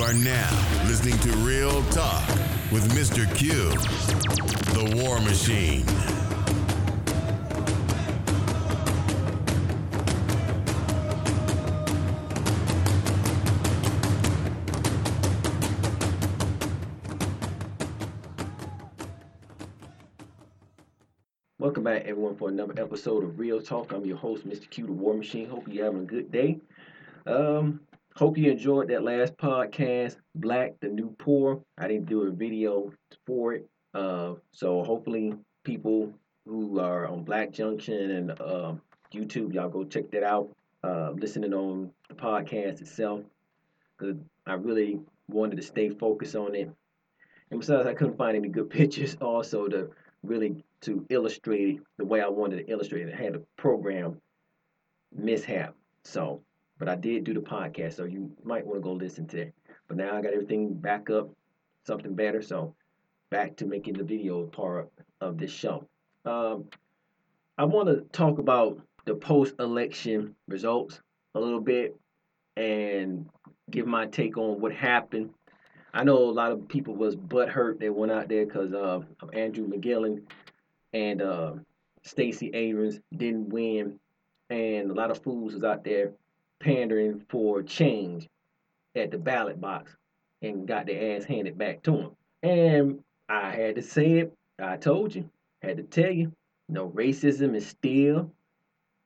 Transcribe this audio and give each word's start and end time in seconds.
You 0.00 0.06
are 0.06 0.14
now 0.14 0.86
listening 0.86 1.18
to 1.18 1.30
Real 1.40 1.82
Talk 1.90 2.26
with 2.72 2.90
Mr. 2.94 3.26
Q, 3.36 3.52
the 4.72 4.96
War 5.04 5.20
Machine. 5.20 5.84
Welcome 21.58 21.84
back, 21.84 22.04
everyone, 22.06 22.36
for 22.36 22.48
another 22.48 22.72
episode 22.78 23.22
of 23.22 23.38
Real 23.38 23.60
Talk. 23.60 23.92
I'm 23.92 24.06
your 24.06 24.16
host, 24.16 24.48
Mr. 24.48 24.70
Q, 24.70 24.86
the 24.86 24.92
War 24.92 25.12
Machine. 25.12 25.46
Hope 25.50 25.68
you're 25.68 25.84
having 25.84 26.00
a 26.00 26.06
good 26.06 26.32
day. 26.32 26.58
Um, 27.26 27.80
hope 28.16 28.36
you 28.36 28.50
enjoyed 28.50 28.88
that 28.88 29.02
last 29.02 29.36
podcast, 29.36 30.16
Black 30.34 30.74
the 30.80 30.88
New 30.88 31.14
Poor. 31.18 31.62
I 31.78 31.88
didn't 31.88 32.06
do 32.06 32.22
a 32.22 32.30
video 32.30 32.92
for 33.26 33.54
it, 33.54 33.68
uh, 33.94 34.34
so 34.52 34.82
hopefully 34.82 35.34
people 35.64 36.12
who 36.46 36.80
are 36.80 37.06
on 37.06 37.22
Black 37.22 37.52
Junction 37.52 38.10
and 38.10 38.30
uh, 38.32 38.74
YouTube, 39.12 39.54
y'all 39.54 39.68
go 39.68 39.84
check 39.84 40.10
that 40.10 40.22
out. 40.22 40.50
Uh, 40.82 41.10
listening 41.14 41.52
on 41.52 41.90
the 42.08 42.14
podcast 42.14 42.80
itself, 42.80 43.20
because 43.98 44.16
I 44.46 44.54
really 44.54 44.98
wanted 45.28 45.56
to 45.56 45.62
stay 45.62 45.90
focused 45.90 46.34
on 46.34 46.54
it. 46.54 46.70
And 47.50 47.60
besides, 47.60 47.86
I 47.86 47.92
couldn't 47.92 48.16
find 48.16 48.36
any 48.36 48.48
good 48.48 48.70
pictures 48.78 49.16
also 49.20 49.68
to 49.68 49.90
really 50.22 50.64
to 50.82 51.04
illustrate 51.10 51.76
it 51.76 51.82
the 51.98 52.04
way 52.04 52.22
I 52.22 52.28
wanted 52.28 52.66
to 52.66 52.72
illustrate 52.72 53.08
it. 53.08 53.14
I 53.14 53.22
had 53.22 53.36
a 53.36 53.42
program 53.56 54.20
mishap. 55.14 55.74
So, 56.04 56.42
but 56.80 56.88
I 56.88 56.96
did 56.96 57.24
do 57.24 57.34
the 57.34 57.40
podcast, 57.40 57.92
so 57.92 58.04
you 58.04 58.32
might 58.42 58.66
want 58.66 58.78
to 58.78 58.82
go 58.82 58.92
listen 58.92 59.26
to 59.28 59.42
it. 59.42 59.54
But 59.86 59.98
now 59.98 60.16
I 60.16 60.22
got 60.22 60.32
everything 60.32 60.72
back 60.72 61.10
up, 61.10 61.30
something 61.86 62.14
better. 62.14 62.40
So, 62.40 62.74
back 63.30 63.54
to 63.58 63.66
making 63.66 63.98
the 63.98 64.02
video 64.02 64.46
part 64.46 64.90
of 65.20 65.38
this 65.38 65.52
show. 65.52 65.86
Um, 66.24 66.64
I 67.58 67.64
want 67.64 67.88
to 67.88 68.00
talk 68.12 68.38
about 68.38 68.80
the 69.04 69.14
post-election 69.14 70.34
results 70.48 71.00
a 71.34 71.40
little 71.40 71.60
bit 71.60 71.96
and 72.56 73.28
give 73.70 73.86
my 73.86 74.06
take 74.06 74.38
on 74.38 74.60
what 74.60 74.72
happened. 74.72 75.30
I 75.92 76.02
know 76.02 76.16
a 76.16 76.30
lot 76.30 76.50
of 76.50 76.66
people 76.66 76.96
was 76.96 77.14
butthurt 77.14 77.80
that 77.80 77.94
went 77.94 78.10
out 78.10 78.28
there 78.28 78.46
because 78.46 78.72
uh, 78.72 79.00
of 79.20 79.34
Andrew 79.34 79.68
McGillen 79.68 80.22
and 80.94 81.20
uh, 81.20 81.52
Stacey 82.04 82.50
Abrams 82.54 83.00
didn't 83.14 83.50
win, 83.50 83.98
and 84.48 84.90
a 84.90 84.94
lot 84.94 85.10
of 85.10 85.22
fools 85.22 85.52
was 85.52 85.64
out 85.64 85.84
there 85.84 86.12
pandering 86.60 87.24
for 87.28 87.62
change 87.62 88.28
at 88.94 89.10
the 89.10 89.18
ballot 89.18 89.60
box 89.60 89.96
and 90.42 90.68
got 90.68 90.86
their 90.86 91.16
ass 91.16 91.24
handed 91.24 91.58
back 91.58 91.82
to 91.82 91.92
them. 91.92 92.10
And 92.42 93.02
I 93.28 93.50
had 93.50 93.74
to 93.76 93.82
say 93.82 94.18
it. 94.18 94.32
I 94.58 94.76
told 94.76 95.14
you. 95.14 95.28
Had 95.62 95.78
to 95.78 95.82
tell 95.82 96.10
you. 96.10 96.32
No 96.68 96.88
racism 96.90 97.54
is 97.54 97.66
still 97.66 98.30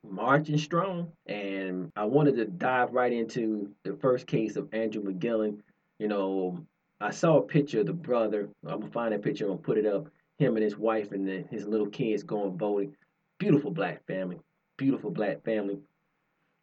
marching 0.09 0.59
strong. 0.59 1.13
And 1.27 1.91
I 1.97 2.05
wanted 2.05 2.37
to 2.37 2.45
dive 2.45 2.93
right 2.93 3.13
into 3.13 3.71
the 3.85 3.95
first 3.97 4.27
case 4.27 4.57
of 4.57 4.73
Andrew 4.73 5.03
McGillen. 5.03 5.61
You 5.99 6.09
know, 6.09 6.59
I 7.01 7.11
saw 7.11 7.39
a 7.39 7.43
picture 7.43 7.81
of 7.81 7.87
the 7.87 7.93
brother. 7.93 8.49
I'm 8.67 8.81
gonna 8.81 8.93
find 8.93 9.13
that 9.13 9.23
picture 9.23 9.51
and 9.51 9.63
put 9.63 9.79
it 9.79 9.87
up. 9.87 10.09
Him 10.39 10.57
and 10.57 10.65
his 10.65 10.77
wife 10.77 11.13
and 11.13 11.27
the, 11.27 11.45
his 11.51 11.67
little 11.67 11.87
kids 11.87 12.23
going 12.23 12.57
voting. 12.59 12.97
Beautiful 13.39 13.71
black 13.71 14.05
family. 14.07 14.39
Beautiful 14.77 15.11
black 15.11 15.45
family. 15.45 15.79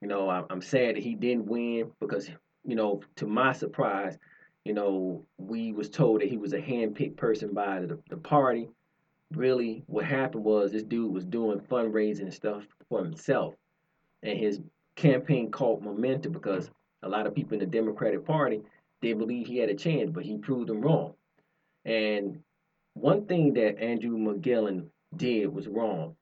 You 0.01 0.07
know, 0.07 0.29
I, 0.29 0.43
I'm 0.49 0.61
sad 0.61 0.95
that 0.95 1.03
he 1.03 1.15
didn't 1.15 1.45
win 1.45 1.91
because, 1.99 2.29
you 2.65 2.75
know, 2.75 3.01
to 3.17 3.27
my 3.27 3.53
surprise, 3.53 4.17
you 4.65 4.73
know, 4.73 5.25
we 5.37 5.71
was 5.73 5.89
told 5.89 6.21
that 6.21 6.29
he 6.29 6.37
was 6.37 6.53
a 6.53 6.59
handpicked 6.59 7.17
person 7.17 7.53
by 7.53 7.81
the, 7.81 7.99
the 8.09 8.17
party. 8.17 8.69
Really, 9.31 9.83
what 9.87 10.05
happened 10.05 10.43
was 10.43 10.71
this 10.71 10.83
dude 10.83 11.13
was 11.13 11.23
doing 11.23 11.59
fundraising 11.59 12.21
and 12.21 12.33
stuff 12.33 12.63
for 12.89 13.03
himself, 13.03 13.53
and 14.23 14.37
his 14.37 14.59
campaign 14.95 15.51
caught 15.51 15.81
momentum 15.81 16.33
because 16.33 16.69
a 17.01 17.09
lot 17.09 17.25
of 17.25 17.33
people 17.33 17.53
in 17.53 17.59
the 17.59 17.65
Democratic 17.65 18.25
Party 18.25 18.61
they 19.01 19.13
believe 19.13 19.47
he 19.47 19.57
had 19.57 19.69
a 19.69 19.75
chance, 19.75 20.09
but 20.11 20.23
he 20.23 20.37
proved 20.37 20.69
them 20.69 20.81
wrong. 20.81 21.13
And 21.85 22.41
one 22.93 23.25
thing 23.25 23.53
that 23.55 23.81
Andrew 23.81 24.17
McGillen 24.17 24.87
did 25.15 25.47
was 25.47 25.67
wrong 25.67 26.15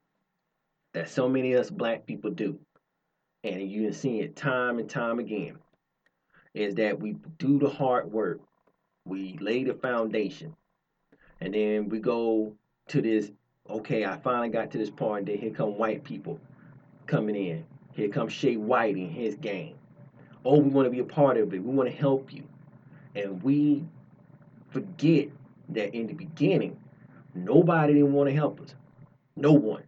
that 0.94 1.08
so 1.08 1.28
many 1.28 1.52
of 1.52 1.60
us 1.60 1.70
black 1.70 2.06
people 2.06 2.30
do, 2.30 2.58
and 3.44 3.70
you 3.70 3.84
can 3.84 3.92
see 3.92 4.20
it 4.20 4.36
time 4.36 4.78
and 4.78 4.88
time 4.88 5.18
again, 5.18 5.58
is 6.54 6.74
that 6.74 6.98
we 6.98 7.16
do 7.38 7.58
the 7.58 7.68
hard 7.68 8.12
work, 8.12 8.40
we 9.04 9.38
lay 9.40 9.64
the 9.64 9.74
foundation, 9.74 10.54
and 11.40 11.54
then 11.54 11.88
we 11.88 11.98
go 11.98 12.52
to 12.88 13.00
this. 13.00 13.30
Okay, 13.68 14.04
I 14.04 14.16
finally 14.18 14.48
got 14.48 14.70
to 14.72 14.78
this 14.78 14.90
point. 14.90 15.26
Then 15.26 15.38
here 15.38 15.50
come 15.50 15.78
white 15.78 16.02
people 16.02 16.40
coming 17.06 17.36
in. 17.36 17.64
Here 17.92 18.08
comes 18.08 18.32
Shay 18.32 18.56
White 18.56 18.96
and 18.96 19.10
his 19.10 19.36
gang. 19.36 19.74
Oh, 20.44 20.58
we 20.58 20.70
want 20.70 20.86
to 20.86 20.90
be 20.90 21.00
a 21.00 21.04
part 21.04 21.36
of 21.36 21.52
it. 21.52 21.62
We 21.62 21.72
want 21.72 21.88
to 21.88 21.94
help 21.94 22.32
you. 22.32 22.44
And 23.14 23.42
we 23.42 23.84
forget 24.70 25.28
that 25.70 25.94
in 25.94 26.06
the 26.06 26.14
beginning, 26.14 26.76
nobody 27.34 27.94
didn't 27.94 28.12
want 28.12 28.28
to 28.28 28.34
help 28.34 28.60
us. 28.60 28.74
No 29.36 29.52
one. 29.52 29.82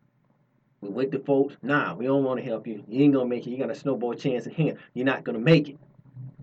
We 0.82 0.90
went 0.90 1.12
to 1.12 1.20
folks, 1.20 1.56
nah, 1.62 1.94
we 1.94 2.06
don't 2.06 2.24
want 2.24 2.40
to 2.40 2.44
help 2.44 2.66
you. 2.66 2.84
You 2.88 3.04
ain't 3.04 3.14
gonna 3.14 3.28
make 3.28 3.46
it. 3.46 3.50
You 3.50 3.56
got 3.56 3.70
a 3.70 3.74
snowball 3.74 4.14
chance 4.14 4.46
in 4.46 4.52
hand. 4.52 4.78
You're 4.94 5.06
not 5.06 5.22
gonna 5.22 5.38
make 5.38 5.68
it. 5.68 5.78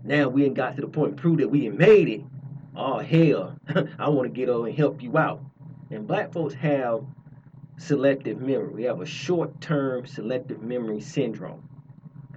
Now 0.02 0.28
we 0.28 0.46
ain't 0.46 0.54
got 0.54 0.76
to 0.76 0.80
the 0.80 0.88
point 0.88 1.18
prove 1.18 1.38
that 1.38 1.48
we 1.48 1.66
ain't 1.66 1.78
made 1.78 2.08
it. 2.08 2.22
Oh 2.74 2.98
hell, 2.98 3.54
I 3.98 4.08
want 4.08 4.26
to 4.26 4.34
get 4.34 4.48
over 4.48 4.66
and 4.66 4.76
help 4.76 5.02
you 5.02 5.18
out. 5.18 5.42
And 5.90 6.06
black 6.06 6.32
folks 6.32 6.54
have 6.54 7.04
selective 7.76 8.40
memory. 8.40 8.72
We 8.72 8.82
have 8.84 9.02
a 9.02 9.06
short-term 9.06 10.06
selective 10.06 10.62
memory 10.62 11.00
syndrome 11.00 11.68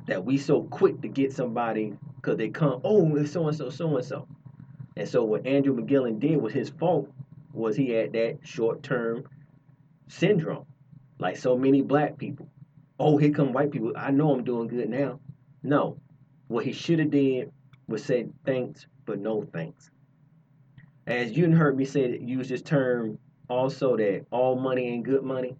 that 0.05 0.25
we 0.25 0.37
so 0.37 0.63
quick 0.63 1.01
to 1.01 1.07
get 1.07 1.31
somebody 1.31 1.97
because 2.17 2.37
they 2.37 2.49
come, 2.49 2.81
oh, 2.83 3.15
it's 3.15 3.31
so 3.31 3.47
and 3.47 3.55
so, 3.55 3.69
so 3.69 3.95
and 3.95 4.05
so. 4.05 4.27
And 4.97 5.07
so 5.07 5.23
what 5.23 5.45
Andrew 5.45 5.75
McGillen 5.75 6.19
did 6.19 6.37
was 6.37 6.53
his 6.53 6.69
fault 6.69 7.09
was 7.53 7.75
he 7.75 7.91
had 7.91 8.13
that 8.13 8.39
short-term 8.43 9.25
syndrome, 10.07 10.65
like 11.23 11.37
so 11.37 11.57
many 11.57 11.81
black 11.81 12.17
people. 12.17 12.49
Oh, 12.99 13.17
here 13.17 13.31
come 13.31 13.53
white 13.53 13.71
people. 13.71 13.93
I 13.95 14.11
know 14.11 14.33
I'm 14.33 14.43
doing 14.43 14.67
good 14.67 14.89
now. 14.89 15.21
No, 15.63 15.97
what 16.49 16.65
he 16.65 16.73
should 16.73 16.99
have 16.99 17.11
did 17.11 17.49
was 17.87 18.03
say 18.03 18.27
thanks, 18.45 18.87
but 19.05 19.19
no 19.19 19.47
thanks. 19.53 19.89
As 21.07 21.31
you 21.31 21.49
heard 21.49 21.77
me 21.77 21.85
say, 21.85 22.19
use 22.19 22.49
this 22.49 22.61
term 22.61 23.17
also 23.49 23.95
that 23.95 24.25
all 24.31 24.57
money 24.57 24.85
ain't 24.85 25.05
good 25.05 25.23
money. 25.23 25.55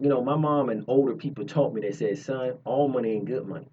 You 0.00 0.10
know, 0.10 0.22
my 0.22 0.36
mom 0.36 0.68
and 0.68 0.84
older 0.86 1.14
people 1.14 1.46
taught 1.46 1.72
me 1.72 1.80
that 1.80 1.94
said, 1.94 2.18
son, 2.18 2.58
all 2.66 2.86
money 2.86 3.12
ain't 3.12 3.24
good 3.24 3.48
money. 3.48 3.66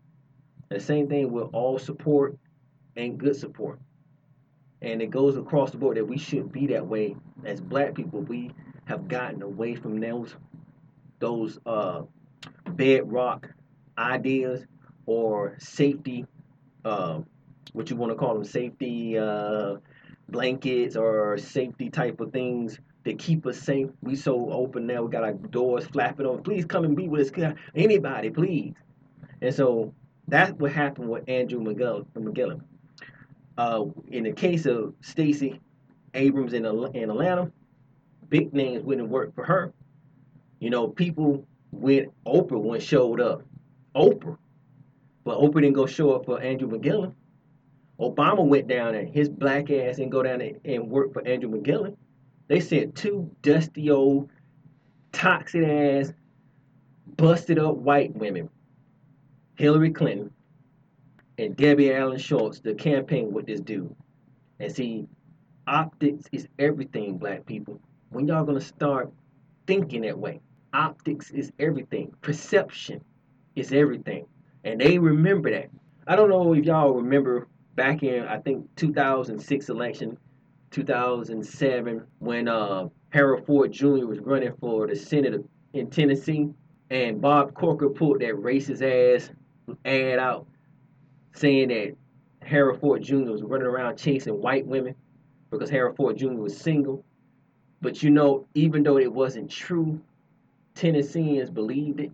And 0.70 0.80
the 0.80 0.84
same 0.84 1.10
thing 1.10 1.30
with 1.30 1.50
all 1.52 1.78
support 1.78 2.38
and 2.96 3.18
good 3.18 3.36
support. 3.36 3.80
And 4.82 5.02
it 5.02 5.10
goes 5.10 5.36
across 5.36 5.72
the 5.72 5.78
board 5.78 5.98
that 5.98 6.08
we 6.08 6.18
shouldn't 6.18 6.54
be 6.54 6.68
that 6.68 6.88
way 6.88 7.18
as 7.44 7.60
black 7.60 7.96
people. 7.96 8.22
We 8.22 8.52
have 8.86 9.10
gotten 9.10 9.42
away 9.42 9.76
from 9.76 10.00
those 10.00 10.36
those 11.22 11.58
uh, 11.66 12.02
bedrock 12.72 13.48
ideas 13.98 14.66
or 15.06 15.56
safety, 15.60 16.26
uh, 16.84 17.22
what 17.74 17.90
you 17.90 17.96
want 17.96 18.12
to 18.12 18.16
call 18.18 18.34
them, 18.34 18.44
safety 18.44 19.18
uh, 19.18 19.76
blankets 20.28 20.96
or 20.96 21.38
safety 21.38 21.90
type 21.90 22.20
of 22.20 22.32
things 22.32 22.80
that 23.04 23.18
keep 23.18 23.46
us 23.46 23.58
safe. 23.60 23.88
We 24.02 24.16
so 24.16 24.52
open 24.52 24.86
now. 24.86 25.04
We 25.04 25.12
got 25.12 25.24
our 25.24 25.34
doors 25.34 25.86
flapping 25.86 26.26
on. 26.26 26.44
Please 26.44 26.66
come 26.66 26.84
and 26.84 26.96
be 26.96 27.08
with 27.08 27.38
us. 27.38 27.54
Anybody, 27.76 28.30
please. 28.30 28.74
And 29.42 29.54
so 29.54 29.94
that's 30.28 30.52
what 30.54 30.72
happened 30.72 31.10
with 31.10 31.24
Andrew 31.28 31.60
McGillen. 31.62 32.62
Uh, 33.58 33.86
in 34.08 34.24
the 34.24 34.32
case 34.32 34.66
of 34.66 34.94
Stacey 35.02 35.60
Abrams 36.14 36.54
in, 36.54 36.66
in 36.66 37.10
Atlanta, 37.10 37.52
big 38.30 38.54
names 38.54 38.84
wouldn't 38.84 39.10
work 39.10 39.36
for 39.36 39.44
her. 39.44 39.74
You 40.62 40.70
know, 40.70 40.88
people 40.88 41.46
went 41.72 42.14
Oprah 42.26 42.62
when 42.62 42.80
showed 42.80 43.20
up. 43.20 43.42
Oprah. 43.96 44.38
But 45.24 45.40
Oprah 45.40 45.56
didn't 45.56 45.74
go 45.74 45.88
show 45.88 46.14
up 46.14 46.26
for 46.26 46.40
Andrew 46.40 46.70
McGillen. 46.70 47.14
Obama 48.00 48.46
went 48.46 48.68
down 48.68 48.94
and 48.94 49.10
his 49.10 49.28
black 49.28 49.72
ass 49.72 49.98
and 49.98 50.12
go 50.12 50.22
down 50.22 50.40
and 50.64 50.88
work 50.88 51.14
for 51.14 51.28
Andrew 51.28 51.50
McGillen. 51.50 51.98
They 52.48 52.60
sent 52.60 52.96
two 52.96 53.30
dusty 53.42 53.90
old, 53.90 54.30
toxic 55.12 55.64
ass, 55.64 56.14
busted 57.18 57.58
up 57.58 57.78
white 57.78 58.16
women, 58.16 58.48
Hillary 59.56 59.92
Clinton 59.92 60.32
and 61.40 61.56
Debbie 61.56 61.92
Allen 61.92 62.20
Schultz, 62.20 62.60
to 62.60 62.76
campaign 62.76 63.34
with 63.34 63.48
this 63.48 63.62
dude. 63.62 63.96
And 64.60 64.72
see, 64.72 65.08
optics 65.66 66.26
is 66.32 66.48
everything, 66.60 67.18
black 67.18 67.48
people. 67.48 67.82
When 68.10 68.28
y'all 68.28 68.44
gonna 68.44 68.62
start 68.62 69.12
thinking 69.66 70.02
that 70.02 70.20
way? 70.20 70.40
Optics 70.74 71.32
is 71.32 71.52
everything. 71.60 72.14
Perception 72.22 73.02
is 73.56 73.74
everything. 73.74 74.26
And 74.64 74.80
they 74.80 74.98
remember 74.98 75.52
that. 75.52 75.70
I 76.08 76.16
don't 76.16 76.30
know 76.30 76.54
if 76.54 76.66
y'all 76.66 76.94
remember 76.94 77.48
back 77.76 78.04
in 78.04 78.24
I 78.24 78.38
think 78.38 78.68
2006 78.76 79.70
election, 79.70 80.18
2007 80.72 82.04
when 82.20 82.48
uh, 82.48 82.88
Harold 83.10 83.46
Ford 83.46 83.72
Jr. 83.72 84.06
was 84.06 84.20
running 84.20 84.54
for 84.60 84.88
the 84.88 84.96
Senate 84.96 85.44
in 85.74 85.90
Tennessee, 85.90 86.50
and 86.90 87.22
Bob 87.22 87.54
Corker 87.54 87.90
pulled 87.90 88.22
that 88.22 88.36
racist 88.36 88.82
ass 88.82 89.30
ad 89.86 90.20
out 90.20 90.48
saying 91.34 91.70
that 91.70 91.96
Harold 92.42 92.80
Ford 92.80 93.04
Jr. 93.04 93.32
was 93.32 93.44
running 93.44 93.68
around 93.68 93.98
chasing 93.98 94.42
white 94.42 94.66
women 94.66 94.96
because 95.50 95.70
Harold 95.70 95.98
Ford 95.98 96.18
Jr. 96.18 96.34
was 96.34 96.58
single. 96.58 97.04
But 97.82 98.04
you 98.04 98.10
know, 98.10 98.46
even 98.54 98.84
though 98.84 98.98
it 98.98 99.12
wasn't 99.12 99.50
true, 99.50 100.02
Tennesseans 100.76 101.50
believed 101.50 102.00
it, 102.00 102.12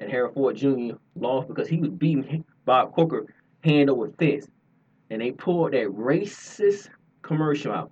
and 0.00 0.10
Harry 0.10 0.30
Ford 0.32 0.56
Jr. 0.56 0.94
lost 1.16 1.48
because 1.48 1.68
he 1.68 1.78
was 1.78 1.90
beating 1.90 2.44
Bob 2.64 2.94
Corker 2.94 3.26
hand 3.62 3.90
over 3.90 4.10
fist. 4.18 4.48
And 5.10 5.20
they 5.20 5.32
pulled 5.32 5.72
that 5.72 5.88
racist 5.88 6.88
commercial 7.22 7.72
out. 7.72 7.90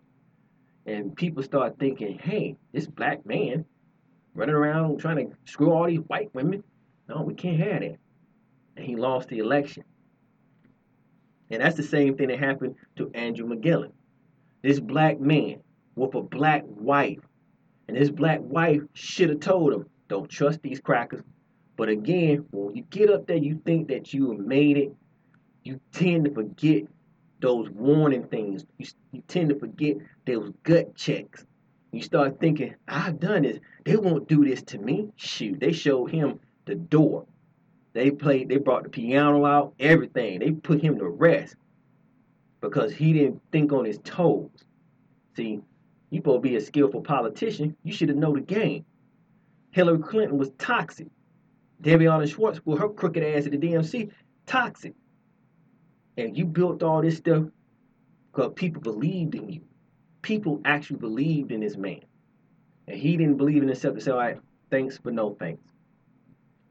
And 0.87 1.15
people 1.15 1.43
start 1.43 1.79
thinking, 1.79 2.19
hey, 2.19 2.57
this 2.73 2.87
black 2.87 3.27
man 3.27 3.65
running 4.35 4.55
around 4.55 5.01
trying 5.01 5.17
to 5.17 5.37
screw 5.45 5.73
all 5.73 5.87
these 5.87 6.01
white 6.07 6.33
women. 6.35 6.63
No, 7.09 7.23
we 7.23 7.35
can't 7.35 7.59
have 7.59 7.81
that. 7.81 7.97
And 8.77 8.87
he 8.87 8.97
lost 8.97 9.29
the 9.29 9.39
election. 9.39 9.85
And 11.51 11.63
that's 11.63 11.77
the 11.77 11.83
same 11.83 12.17
thing 12.17 12.29
that 12.29 12.39
happened 12.39 12.77
to 12.97 13.11
Andrew 13.15 13.49
McGillen. 13.49 13.93
This 14.63 14.81
black 14.81 15.21
man 15.21 15.61
with 15.97 16.15
a 16.15 16.23
black 16.23 16.63
wife. 16.67 17.19
And 17.89 17.97
his 17.97 18.11
black 18.11 18.41
wife 18.43 18.83
should 18.93 19.31
have 19.31 19.41
told 19.41 19.73
him, 19.73 19.87
don't 20.09 20.29
trust 20.29 20.63
these 20.63 20.81
crackers. 20.81 21.23
But 21.77 21.89
again, 21.89 22.45
when 22.51 22.77
you 22.77 22.83
get 22.83 23.11
up 23.11 23.27
there, 23.27 23.37
you 23.37 23.61
think 23.65 23.89
that 23.89 24.13
you 24.13 24.35
made 24.35 24.77
it, 24.77 24.93
you 25.63 25.81
tend 25.93 26.25
to 26.27 26.35
forget 26.35 26.83
those 27.41 27.71
warning 27.71 28.25
things. 28.25 28.65
You, 28.79 28.87
you 29.13 29.23
tend 29.29 29.51
to 29.51 29.59
forget 29.59 29.97
those 30.27 30.53
gut 30.65 30.95
checks. 30.97 31.47
You 31.93 32.03
start 32.03 32.41
thinking, 32.41 32.75
I've 32.87 33.21
done 33.21 33.43
this. 33.43 33.59
They 33.85 33.97
won't 33.97 34.29
do 34.29 34.45
this 34.45 34.63
to 34.65 34.79
me. 34.79 35.11
Shoot, 35.17 35.61
they 35.61 35.73
showed 35.73 36.11
him 36.11 36.41
the 36.67 36.75
door. 36.75 37.27
They 37.95 38.11
played, 38.11 38.49
they 38.49 38.59
brought 38.59 38.85
the 38.85 38.91
piano 38.91 39.47
out, 39.47 39.75
everything. 39.81 40.41
They 40.41 40.51
put 40.51 40.83
him 40.83 40.99
to 40.99 41.09
rest 41.09 41.57
because 42.61 42.93
he 42.93 43.13
didn't 43.13 43.41
think 43.51 43.73
on 43.73 43.85
his 43.85 43.99
toes. 44.05 44.51
See, 45.37 45.61
you 46.11 46.19
supposed 46.19 46.43
to 46.43 46.49
be 46.49 46.57
a 46.57 46.61
skillful 46.61 47.03
politician. 47.03 47.77
You 47.83 47.93
should 47.93 48.09
have 48.09 48.19
known 48.19 48.35
the 48.35 48.41
game. 48.41 48.85
Hillary 49.71 49.99
Clinton 49.99 50.39
was 50.39 50.51
toxic. 50.59 51.09
Debbie 51.81 52.07
Allen 52.07 52.27
Schwartz 52.27 52.61
with 52.65 52.81
her 52.81 52.89
crooked 52.89 53.23
ass 53.23 53.47
at 53.47 53.53
the 53.53 53.59
DNC, 53.59 54.11
toxic. 54.47 54.95
And 56.17 56.37
you 56.37 56.47
built 56.47 56.83
all 56.83 57.03
this 57.03 57.19
stuff 57.19 57.45
because 58.33 58.53
people 58.57 58.83
believed 58.83 59.35
in 59.35 59.49
you. 59.49 59.61
People 60.23 60.61
actually 60.65 60.99
believed 60.99 61.53
in 61.53 61.61
this 61.61 61.77
man. 61.77 62.01
And 62.89 62.99
he 62.99 63.17
didn't 63.17 63.37
believe 63.37 63.63
in 63.63 63.69
himself 63.69 63.95
to 63.97 64.01
say, 64.01 64.11
all 64.11 64.19
right, 64.19 64.39
thanks, 64.71 64.99
but 64.99 65.13
no 65.13 65.37
thanks. 65.39 65.63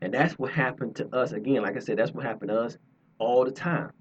And 0.02 0.14
that's 0.14 0.34
what 0.34 0.52
happened 0.52 0.96
to 0.98 1.08
us. 1.16 1.32
Again, 1.32 1.62
like 1.62 1.78
I 1.78 1.80
said, 1.80 1.98
that's 1.98 2.12
what 2.12 2.26
happened 2.26 2.50
to 2.50 2.60
us 2.60 2.78
all 3.20 3.46
the 3.46 3.52
time. 3.52 3.92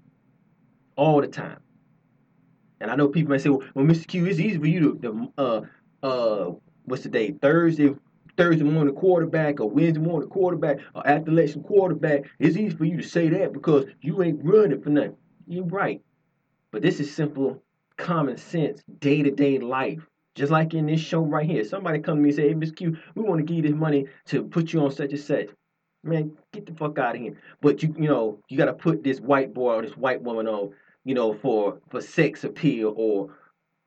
All 0.95 1.21
the 1.21 1.27
time. 1.27 1.59
And 2.79 2.91
I 2.91 2.95
know 2.95 3.07
people 3.07 3.31
may 3.31 3.37
say, 3.37 3.49
well, 3.49 3.63
well 3.73 3.85
Mr. 3.85 4.07
Q, 4.07 4.25
it's 4.25 4.39
easy 4.39 4.57
for 4.57 4.67
you 4.67 4.99
to, 5.01 5.33
uh, 5.37 5.61
uh, 6.03 6.51
what's 6.85 7.03
the 7.03 7.09
day? 7.09 7.31
Thursday, 7.31 7.95
Thursday 8.37 8.63
morning 8.63 8.93
quarterback 8.93 9.59
or 9.59 9.69
Wednesday 9.69 9.99
morning 9.99 10.29
quarterback 10.29 10.79
or 10.93 11.07
after 11.07 11.31
election 11.31 11.63
quarterback. 11.63 12.23
It's 12.39 12.57
easy 12.57 12.75
for 12.75 12.85
you 12.85 12.97
to 12.97 13.07
say 13.07 13.29
that 13.29 13.53
because 13.53 13.85
you 14.01 14.21
ain't 14.21 14.39
running 14.43 14.81
for 14.81 14.89
nothing. 14.89 15.15
You're 15.47 15.65
right. 15.65 16.01
But 16.71 16.81
this 16.81 16.99
is 16.99 17.13
simple 17.13 17.61
common 17.97 18.37
sense, 18.37 18.83
day 18.99 19.23
to 19.23 19.31
day 19.31 19.57
life. 19.57 20.05
Just 20.35 20.51
like 20.51 20.75
in 20.75 20.85
this 20.85 21.01
show 21.01 21.21
right 21.21 21.49
here. 21.49 21.63
Somebody 21.63 21.97
come 21.97 22.17
to 22.17 22.21
me 22.21 22.29
and 22.29 22.35
say, 22.35 22.49
Hey, 22.49 22.53
Miss 22.53 22.69
Q, 22.69 22.95
we 23.15 23.23
want 23.23 23.39
to 23.39 23.43
give 23.43 23.57
you 23.57 23.71
this 23.71 23.79
money 23.79 24.05
to 24.27 24.43
put 24.43 24.71
you 24.71 24.81
on 24.81 24.91
such 24.91 25.09
and 25.09 25.19
such 25.19 25.47
man, 26.07 26.31
get 26.51 26.65
the 26.65 26.73
fuck 26.73 26.97
out 26.97 27.15
of 27.15 27.21
here. 27.21 27.33
But 27.61 27.83
you, 27.83 27.93
you 27.97 28.07
know, 28.07 28.39
you 28.49 28.57
got 28.57 28.65
to 28.65 28.73
put 28.73 29.03
this 29.03 29.19
white 29.19 29.53
boy 29.53 29.75
or 29.75 29.81
this 29.81 29.97
white 29.97 30.21
woman 30.21 30.47
on, 30.47 30.73
you 31.07 31.13
know, 31.13 31.33
for 31.33 31.79
for 31.89 32.01
sex 32.01 32.43
appeal 32.43 32.93
or, 32.97 33.29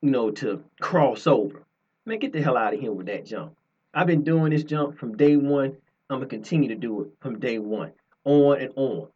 you 0.01 0.11
know, 0.11 0.31
to 0.31 0.65
cross 0.81 1.27
over. 1.27 1.63
Man, 2.07 2.19
get 2.19 2.33
the 2.33 2.41
hell 2.41 2.57
out 2.57 2.73
of 2.73 2.81
here 2.81 2.93
with 2.93 3.09
that 3.09 3.27
jump. 3.27 3.53
I've 3.93 4.07
been 4.07 4.25
doing 4.25 4.53
this 4.53 4.65
jump 4.65 4.99
from 4.99 5.19
day 5.19 5.37
one. 5.37 5.77
I'm 6.09 6.21
gonna 6.21 6.27
continue 6.27 6.71
to 6.71 6.75
do 6.75 7.03
it 7.03 7.09
from 7.21 7.39
day 7.39 7.59
one, 7.59 7.93
on 8.25 8.59
and 8.59 8.73
on. 8.75 9.09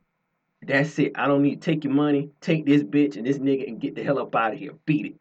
That's 0.61 0.99
it. 0.99 1.13
I 1.15 1.27
don't 1.27 1.41
need 1.41 1.63
to 1.63 1.65
take 1.65 1.83
your 1.83 1.95
money, 1.95 2.29
take 2.43 2.67
this 2.67 2.83
bitch 2.83 3.17
and 3.17 3.27
this 3.27 3.39
nigga 3.39 3.67
and 3.67 3.81
get 3.81 3.95
the 3.95 4.03
hell 4.03 4.19
up 4.19 4.37
out 4.37 4.53
of 4.53 4.59
here. 4.59 4.75
Beat 4.85 5.07
it. 5.07 5.15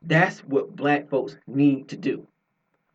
That's 0.00 0.38
what 0.40 0.74
black 0.74 1.10
folks 1.10 1.36
need 1.46 1.88
to 1.88 1.98
do. 1.98 2.26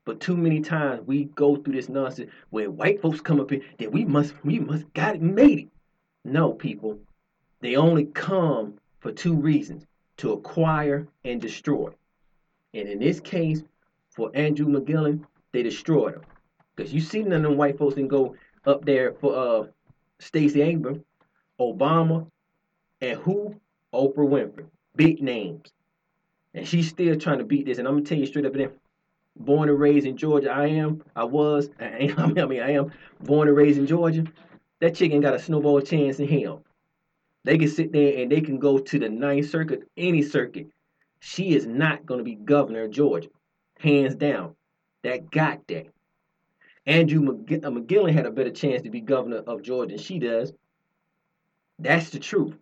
But 0.05 0.19
too 0.19 0.35
many 0.35 0.61
times 0.61 1.05
we 1.05 1.25
go 1.25 1.55
through 1.55 1.73
this 1.75 1.87
nonsense 1.87 2.31
where 2.49 2.71
white 2.71 2.99
folks 2.99 3.21
come 3.21 3.39
up 3.39 3.51
here 3.51 3.61
that 3.77 3.91
we 3.91 4.05
must 4.05 4.33
we 4.43 4.57
must 4.57 4.91
got 4.93 5.13
it 5.13 5.21
made 5.21 5.59
it. 5.59 5.67
No, 6.25 6.51
people. 6.53 6.97
They 7.61 7.75
only 7.75 8.05
come 8.05 8.79
for 8.99 9.11
two 9.11 9.35
reasons 9.35 9.85
to 10.17 10.33
acquire 10.33 11.07
and 11.23 11.41
destroy. 11.41 11.91
And 12.73 12.87
in 12.87 12.99
this 12.99 13.19
case, 13.19 13.63
for 14.09 14.31
Andrew 14.33 14.65
McGillen, 14.65 15.23
they 15.51 15.63
destroyed 15.63 16.15
him. 16.15 16.21
Because 16.75 16.93
you 16.93 17.01
see 17.01 17.21
none 17.21 17.43
of 17.45 17.51
them 17.51 17.57
white 17.57 17.77
folks 17.77 17.95
can 17.95 18.07
go 18.07 18.35
up 18.65 18.85
there 18.85 19.13
for 19.13 19.35
uh 19.35 19.67
Stacey 20.19 20.61
Abrams, 20.61 21.03
Obama, 21.59 22.29
and 23.01 23.19
who? 23.19 23.55
Oprah 23.93 24.17
Winfrey. 24.17 24.65
Big 24.95 25.21
names. 25.21 25.71
And 26.53 26.67
she's 26.67 26.89
still 26.89 27.15
trying 27.15 27.37
to 27.37 27.45
beat 27.45 27.65
this. 27.65 27.77
And 27.77 27.87
I'm 27.87 27.95
gonna 27.95 28.05
tell 28.05 28.17
you 28.17 28.25
straight 28.25 28.45
up 28.45 28.55
and 28.55 28.71
born 29.35 29.69
and 29.69 29.79
raised 29.79 30.07
in 30.07 30.17
Georgia. 30.17 30.51
I 30.51 30.67
am. 30.67 31.03
I 31.15 31.23
was. 31.23 31.69
I, 31.79 31.85
am, 32.17 32.37
I 32.37 32.45
mean, 32.45 32.61
I 32.61 32.71
am 32.71 32.91
born 33.21 33.47
and 33.47 33.57
raised 33.57 33.79
in 33.79 33.87
Georgia. 33.87 34.25
That 34.79 34.95
chicken 34.95 35.21
got 35.21 35.35
a 35.35 35.39
snowball 35.39 35.81
chance 35.81 36.19
in 36.19 36.27
hell. 36.27 36.63
They 37.47 37.57
can 37.57 37.69
sit 37.69 37.93
there 37.93 38.21
and 38.21 38.29
they 38.29 38.41
can 38.41 38.59
go 38.59 38.77
to 38.77 38.99
the 38.99 39.07
ninth 39.07 39.49
circuit, 39.49 39.87
any 39.95 40.21
circuit. 40.21 40.67
She 41.21 41.55
is 41.55 41.65
not 41.65 42.05
going 42.05 42.17
to 42.17 42.23
be 42.25 42.35
governor 42.35 42.83
of 42.83 42.91
Georgia, 42.91 43.29
hands 43.79 44.15
down. 44.15 44.53
That 45.03 45.31
got 45.31 45.65
that. 45.69 45.87
Andrew 46.85 47.21
McG- 47.21 47.63
uh, 47.63 48.11
had 48.11 48.25
a 48.25 48.31
better 48.31 48.51
chance 48.51 48.81
to 48.81 48.89
be 48.89 48.99
governor 48.99 49.37
of 49.37 49.61
Georgia 49.61 49.95
than 49.95 49.97
she 49.97 50.19
does. 50.19 50.51
That's 51.79 52.09
the 52.09 52.19
truth, 52.19 52.57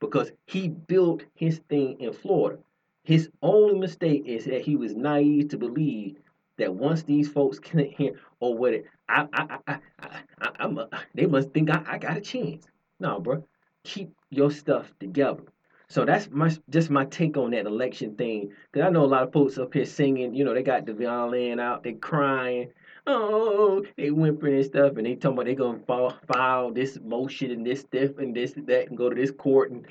because 0.00 0.32
he 0.46 0.66
built 0.70 1.22
his 1.36 1.58
thing 1.68 2.00
in 2.00 2.12
Florida. 2.12 2.60
His 3.04 3.30
only 3.42 3.78
mistake 3.78 4.24
is 4.26 4.46
that 4.46 4.62
he 4.62 4.74
was 4.74 4.96
naive 4.96 5.50
to 5.50 5.56
believe 5.56 6.16
that 6.58 6.74
once 6.74 7.04
these 7.04 7.28
folks 7.28 7.60
can 7.60 7.84
hear 7.90 8.14
or 8.40 8.58
what 8.58 8.74
it, 8.74 8.86
I, 9.08 9.28
I, 9.32 9.58
I, 9.68 9.78
I, 10.00 10.08
I, 10.40 10.50
I'm 10.58 10.78
a, 10.78 10.88
they 11.14 11.26
must 11.26 11.52
think 11.52 11.70
I, 11.70 11.84
I 11.86 11.98
got 11.98 12.16
a 12.16 12.20
chance. 12.20 12.66
No, 12.98 13.20
bro, 13.20 13.46
keep 13.84 14.15
your 14.30 14.50
stuff 14.50 14.92
together. 14.98 15.42
So 15.88 16.04
that's 16.04 16.28
my 16.30 16.50
just 16.68 16.90
my 16.90 17.04
take 17.04 17.36
on 17.36 17.52
that 17.52 17.66
election 17.66 18.16
thing. 18.16 18.52
Cause 18.72 18.82
I 18.82 18.90
know 18.90 19.04
a 19.04 19.06
lot 19.06 19.22
of 19.22 19.32
folks 19.32 19.56
up 19.56 19.72
here 19.72 19.84
singing. 19.84 20.34
You 20.34 20.44
know, 20.44 20.52
they 20.52 20.62
got 20.62 20.84
the 20.84 20.94
violin 20.94 21.60
out, 21.60 21.84
they 21.84 21.92
crying. 21.92 22.72
Oh, 23.06 23.84
they 23.96 24.10
whimpering 24.10 24.56
and 24.56 24.64
stuff, 24.64 24.96
and 24.96 25.06
they 25.06 25.14
talking 25.14 25.34
about 25.34 25.46
they 25.46 25.54
gonna 25.54 25.78
file, 25.86 26.18
file 26.32 26.72
this 26.72 26.98
motion 27.04 27.52
and 27.52 27.64
this 27.64 27.80
stuff 27.80 28.18
and 28.18 28.34
this 28.34 28.54
and 28.54 28.66
that 28.66 28.88
and 28.88 28.98
go 28.98 29.08
to 29.08 29.14
this 29.14 29.30
court. 29.30 29.70
And 29.70 29.86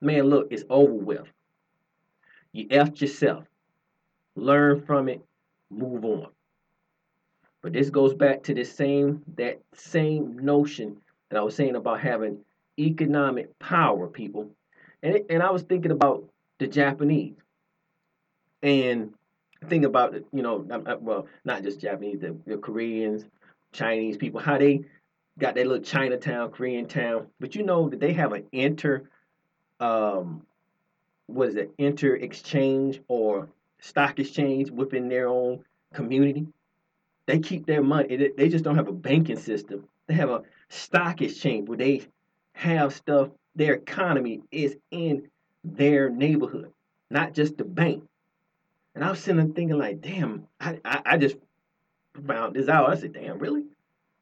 man, 0.00 0.24
look, 0.24 0.48
it's 0.52 0.64
over 0.70 0.92
with. 0.92 1.26
You 2.52 2.68
effed 2.68 3.00
yourself. 3.00 3.44
Learn 4.36 4.82
from 4.82 5.08
it, 5.08 5.20
move 5.68 6.04
on. 6.04 6.28
But 7.60 7.72
this 7.72 7.90
goes 7.90 8.14
back 8.14 8.44
to 8.44 8.54
the 8.54 8.64
same 8.64 9.22
that 9.36 9.60
same 9.74 10.38
notion 10.38 10.96
that 11.28 11.38
I 11.38 11.42
was 11.42 11.56
saying 11.56 11.74
about 11.74 12.00
having 12.00 12.38
economic 12.78 13.58
power, 13.58 14.06
people. 14.06 14.50
And 15.02 15.16
it, 15.16 15.26
and 15.30 15.42
I 15.42 15.50
was 15.50 15.62
thinking 15.62 15.90
about 15.90 16.24
the 16.58 16.66
Japanese, 16.66 17.36
and 18.62 19.14
think 19.68 19.84
about 19.84 20.14
it. 20.14 20.26
You 20.32 20.42
know, 20.42 20.64
well, 21.00 21.26
not 21.44 21.62
just 21.62 21.80
Japanese, 21.80 22.20
the, 22.20 22.36
the 22.46 22.58
Koreans, 22.58 23.24
Chinese 23.72 24.16
people, 24.16 24.40
how 24.40 24.58
they 24.58 24.84
got 25.38 25.54
their 25.54 25.64
little 25.64 25.82
Chinatown, 25.82 26.50
Korean 26.50 26.86
town. 26.86 27.28
But 27.38 27.54
you 27.54 27.62
know 27.62 27.88
that 27.88 28.00
they 28.00 28.12
have 28.12 28.32
an 28.32 28.44
inter 28.52 29.08
um, 29.80 30.42
what 31.26 31.48
is 31.48 31.56
it, 31.56 31.72
inter 31.78 32.14
exchange 32.16 33.00
or 33.08 33.48
stock 33.80 34.18
exchange 34.18 34.70
within 34.70 35.08
their 35.08 35.28
own 35.28 35.64
community. 35.94 36.46
They 37.26 37.38
keep 37.38 37.66
their 37.66 37.82
money. 37.82 38.32
They 38.36 38.48
just 38.48 38.64
don't 38.64 38.76
have 38.76 38.88
a 38.88 38.92
banking 38.92 39.38
system. 39.38 39.88
They 40.06 40.14
have 40.14 40.30
a 40.30 40.42
stock 40.68 41.22
exchange 41.22 41.68
where 41.68 41.78
they 41.78 42.06
have 42.60 42.92
stuff. 42.92 43.30
Their 43.56 43.74
economy 43.74 44.42
is 44.50 44.76
in 44.90 45.28
their 45.64 46.10
neighborhood, 46.10 46.70
not 47.10 47.32
just 47.32 47.56
the 47.56 47.64
bank. 47.64 48.04
And 48.94 49.02
I 49.02 49.10
was 49.10 49.20
sitting 49.20 49.36
there 49.44 49.54
thinking, 49.54 49.78
like, 49.78 50.00
damn, 50.00 50.46
I, 50.60 50.78
I, 50.84 51.02
I 51.04 51.16
just 51.16 51.36
found 52.26 52.54
this 52.54 52.68
out. 52.68 52.90
I 52.90 52.96
said, 52.96 53.14
damn, 53.14 53.38
really? 53.38 53.64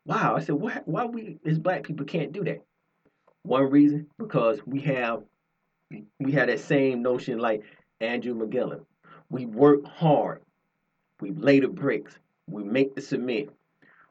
Wow. 0.06 0.36
I 0.36 0.40
said, 0.40 0.54
why, 0.54 0.80
why 0.84 1.06
we 1.06 1.38
as 1.44 1.58
black 1.58 1.82
people 1.82 2.06
can't 2.06 2.32
do 2.32 2.44
that? 2.44 2.62
One 3.42 3.70
reason, 3.70 4.06
because 4.18 4.60
we 4.66 4.80
have 4.80 5.22
we 6.20 6.32
have 6.32 6.48
that 6.48 6.60
same 6.60 7.02
notion 7.02 7.38
like 7.38 7.62
Andrew 8.00 8.34
McGillen. 8.34 8.84
We 9.30 9.46
work 9.46 9.84
hard. 9.86 10.42
We 11.20 11.30
lay 11.30 11.60
the 11.60 11.68
bricks. 11.68 12.18
We 12.46 12.62
make 12.62 12.94
the 12.94 13.00
cement. 13.00 13.50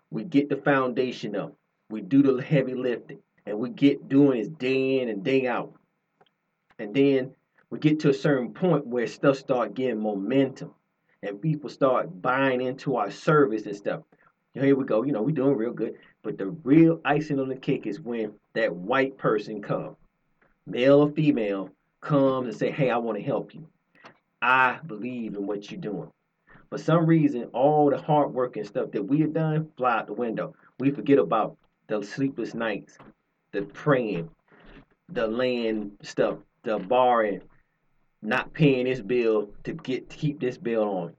We 0.10 0.24
get 0.24 0.50
the 0.50 0.58
foundation 0.58 1.36
up. 1.36 1.54
We 1.90 2.02
do 2.02 2.24
the 2.24 2.42
heavy 2.42 2.74
lifting. 2.74 3.20
And 3.48 3.60
we 3.60 3.70
get 3.70 4.10
doing 4.10 4.40
this 4.40 4.50
day 4.50 5.00
in 5.00 5.08
and 5.08 5.24
day 5.24 5.48
out. 5.48 5.74
And 6.80 6.94
then 6.94 7.34
we 7.70 7.80
get 7.80 8.02
to 8.02 8.10
a 8.10 8.14
certain 8.14 8.54
point 8.54 8.86
where 8.86 9.08
stuff 9.08 9.38
start 9.38 9.74
getting 9.74 10.02
momentum 10.02 10.74
and 11.24 11.42
people 11.42 11.70
start 11.70 12.22
buying 12.22 12.60
into 12.60 12.98
our 12.98 13.10
service 13.10 13.66
and 13.66 13.76
stuff. 13.76 14.02
Here 14.54 14.76
we 14.76 14.84
go, 14.84 15.04
you 15.04 15.14
know, 15.14 15.22
we're 15.22 15.32
doing 15.32 15.56
real 15.56 15.72
good. 15.72 15.96
But 16.24 16.38
the 16.38 16.48
real 16.48 17.00
icing 17.06 17.40
on 17.40 17.48
the 17.48 17.56
cake 17.56 17.88
is 17.88 18.02
when 18.02 18.34
that 18.54 18.76
white 18.76 19.18
person 19.18 19.62
comes, 19.62 19.96
male 20.66 21.00
or 21.00 21.12
female, 21.12 21.70
comes 22.02 22.48
and 22.48 22.58
say, 22.58 22.70
Hey, 22.70 22.90
I 22.90 22.98
want 22.98 23.18
to 23.18 23.24
help 23.24 23.56
you. 23.56 23.66
I 24.42 24.80
believe 24.86 25.36
in 25.36 25.48
what 25.48 25.72
you're 25.72 25.80
doing. 25.80 26.12
For 26.70 26.78
some 26.78 27.06
reason, 27.06 27.46
all 27.54 27.90
the 27.90 27.98
hard 27.98 28.34
work 28.34 28.58
and 28.58 28.68
stuff 28.68 28.92
that 28.92 29.04
we 29.04 29.22
have 29.22 29.34
done 29.34 29.72
fly 29.78 30.00
out 30.00 30.08
the 30.08 30.14
window. 30.14 30.54
We 30.80 30.92
forget 30.92 31.18
about 31.18 31.56
the 31.88 32.04
sleepless 32.04 32.54
nights, 32.54 32.98
the 33.52 33.62
praying, 33.62 34.30
the 35.10 35.28
laying 35.28 35.92
stuff, 36.02 36.38
the 36.64 36.80
borrowing, 36.80 37.42
not 38.22 38.54
paying 38.54 38.86
this 38.86 39.02
bill 39.02 39.50
to 39.64 39.74
get 39.74 40.10
to 40.10 40.18
keep 40.18 40.40
this 40.40 40.58
bill 40.58 40.84
on 40.84 41.14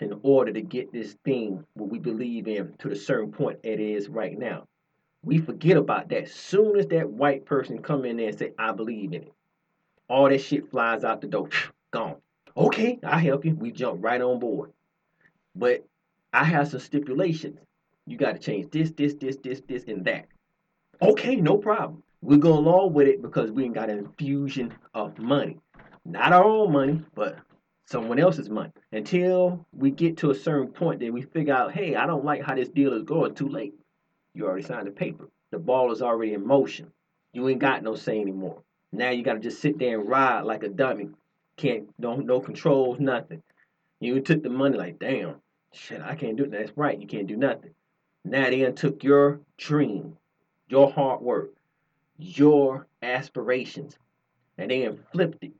in 0.00 0.18
order 0.22 0.52
to 0.52 0.60
get 0.60 0.92
this 0.92 1.14
thing 1.24 1.64
what 1.74 1.90
we 1.90 1.98
believe 1.98 2.48
in 2.48 2.74
to 2.78 2.88
the 2.88 2.96
certain 2.96 3.30
point 3.30 3.58
it 3.62 3.80
is 3.80 4.08
right 4.08 4.38
now. 4.38 4.66
We 5.22 5.38
forget 5.38 5.76
about 5.76 6.08
that. 6.10 6.28
Soon 6.28 6.78
as 6.78 6.86
that 6.88 7.08
white 7.08 7.44
person 7.46 7.82
come 7.82 8.04
in 8.04 8.16
there 8.16 8.28
and 8.28 8.38
say, 8.38 8.52
I 8.58 8.72
believe 8.72 9.12
in 9.12 9.22
it, 9.22 9.32
all 10.08 10.28
that 10.28 10.40
shit 10.40 10.70
flies 10.70 11.04
out 11.04 11.20
the 11.20 11.28
door. 11.28 11.48
Gone. 11.90 12.16
Okay, 12.56 12.98
I 13.02 13.18
help 13.18 13.44
you. 13.44 13.54
We 13.54 13.72
jump 13.72 14.04
right 14.04 14.20
on 14.20 14.38
board. 14.38 14.72
But 15.56 15.86
I 16.32 16.44
have 16.44 16.68
some 16.68 16.80
stipulations. 16.80 17.58
You 18.06 18.16
got 18.18 18.32
to 18.32 18.38
change 18.38 18.70
this, 18.70 18.90
this, 18.90 19.14
this, 19.14 19.36
this, 19.42 19.62
this, 19.66 19.84
and 19.84 20.04
that. 20.04 20.26
Okay, 21.04 21.36
no 21.36 21.58
problem. 21.58 22.02
We 22.22 22.38
go 22.38 22.54
along 22.54 22.94
with 22.94 23.06
it 23.06 23.20
because 23.20 23.50
we 23.50 23.64
ain't 23.64 23.74
got 23.74 23.90
an 23.90 23.98
infusion 23.98 24.72
of 24.94 25.18
money. 25.18 25.58
Not 26.06 26.32
our 26.32 26.44
own 26.44 26.72
money, 26.72 27.02
but 27.14 27.38
someone 27.84 28.18
else's 28.18 28.48
money. 28.48 28.72
Until 28.90 29.66
we 29.76 29.90
get 29.90 30.16
to 30.18 30.30
a 30.30 30.34
certain 30.34 30.68
point 30.68 31.00
that 31.00 31.12
we 31.12 31.20
figure 31.20 31.52
out, 31.52 31.72
hey, 31.72 31.94
I 31.94 32.06
don't 32.06 32.24
like 32.24 32.42
how 32.42 32.54
this 32.54 32.70
deal 32.70 32.94
is 32.94 33.02
going, 33.02 33.34
too 33.34 33.48
late. 33.48 33.74
You 34.32 34.46
already 34.46 34.62
signed 34.62 34.86
the 34.86 34.92
paper. 34.92 35.28
The 35.50 35.58
ball 35.58 35.92
is 35.92 36.00
already 36.00 36.32
in 36.32 36.46
motion. 36.46 36.90
You 37.34 37.46
ain't 37.50 37.60
got 37.60 37.82
no 37.82 37.96
say 37.96 38.18
anymore. 38.18 38.62
Now 38.90 39.10
you 39.10 39.22
gotta 39.22 39.40
just 39.40 39.60
sit 39.60 39.78
there 39.78 40.00
and 40.00 40.08
ride 40.08 40.46
like 40.46 40.62
a 40.62 40.68
dummy. 40.70 41.10
Can't 41.58 41.86
no 41.98 42.16
no 42.16 42.40
controls, 42.40 42.98
nothing. 42.98 43.42
You 44.00 44.20
took 44.20 44.42
the 44.42 44.48
money 44.48 44.78
like, 44.78 44.98
damn, 44.98 45.34
shit, 45.74 46.00
I 46.00 46.14
can't 46.14 46.38
do 46.38 46.44
that. 46.44 46.58
That's 46.58 46.78
right, 46.78 46.98
you 46.98 47.06
can't 47.06 47.26
do 47.26 47.36
nothing. 47.36 47.72
Now 48.24 48.48
they 48.48 48.72
took 48.72 49.04
your 49.04 49.40
dream, 49.58 50.16
your 50.74 50.90
hard 50.90 51.20
work, 51.20 51.52
your 52.18 52.88
aspirations, 53.00 53.96
and 54.58 54.72
they 54.72 54.90
flipped 55.12 55.44
it 55.44 55.52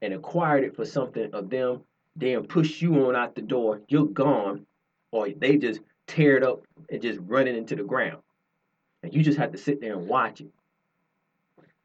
and 0.00 0.12
acquired 0.12 0.64
it 0.64 0.74
for 0.74 0.84
something 0.84 1.32
of 1.32 1.48
them, 1.48 1.80
then 2.16 2.44
push 2.48 2.82
you 2.82 3.06
on 3.06 3.14
out 3.14 3.36
the 3.36 3.40
door, 3.40 3.80
you're 3.86 4.06
gone, 4.06 4.66
or 5.12 5.28
they 5.28 5.56
just 5.56 5.78
tear 6.08 6.36
it 6.36 6.42
up 6.42 6.64
and 6.90 7.00
just 7.00 7.20
run 7.22 7.46
it 7.46 7.54
into 7.54 7.76
the 7.76 7.84
ground. 7.84 8.20
And 9.04 9.14
you 9.14 9.22
just 9.22 9.38
have 9.38 9.52
to 9.52 9.58
sit 9.58 9.80
there 9.80 9.96
and 9.96 10.08
watch 10.08 10.40
it. 10.40 10.50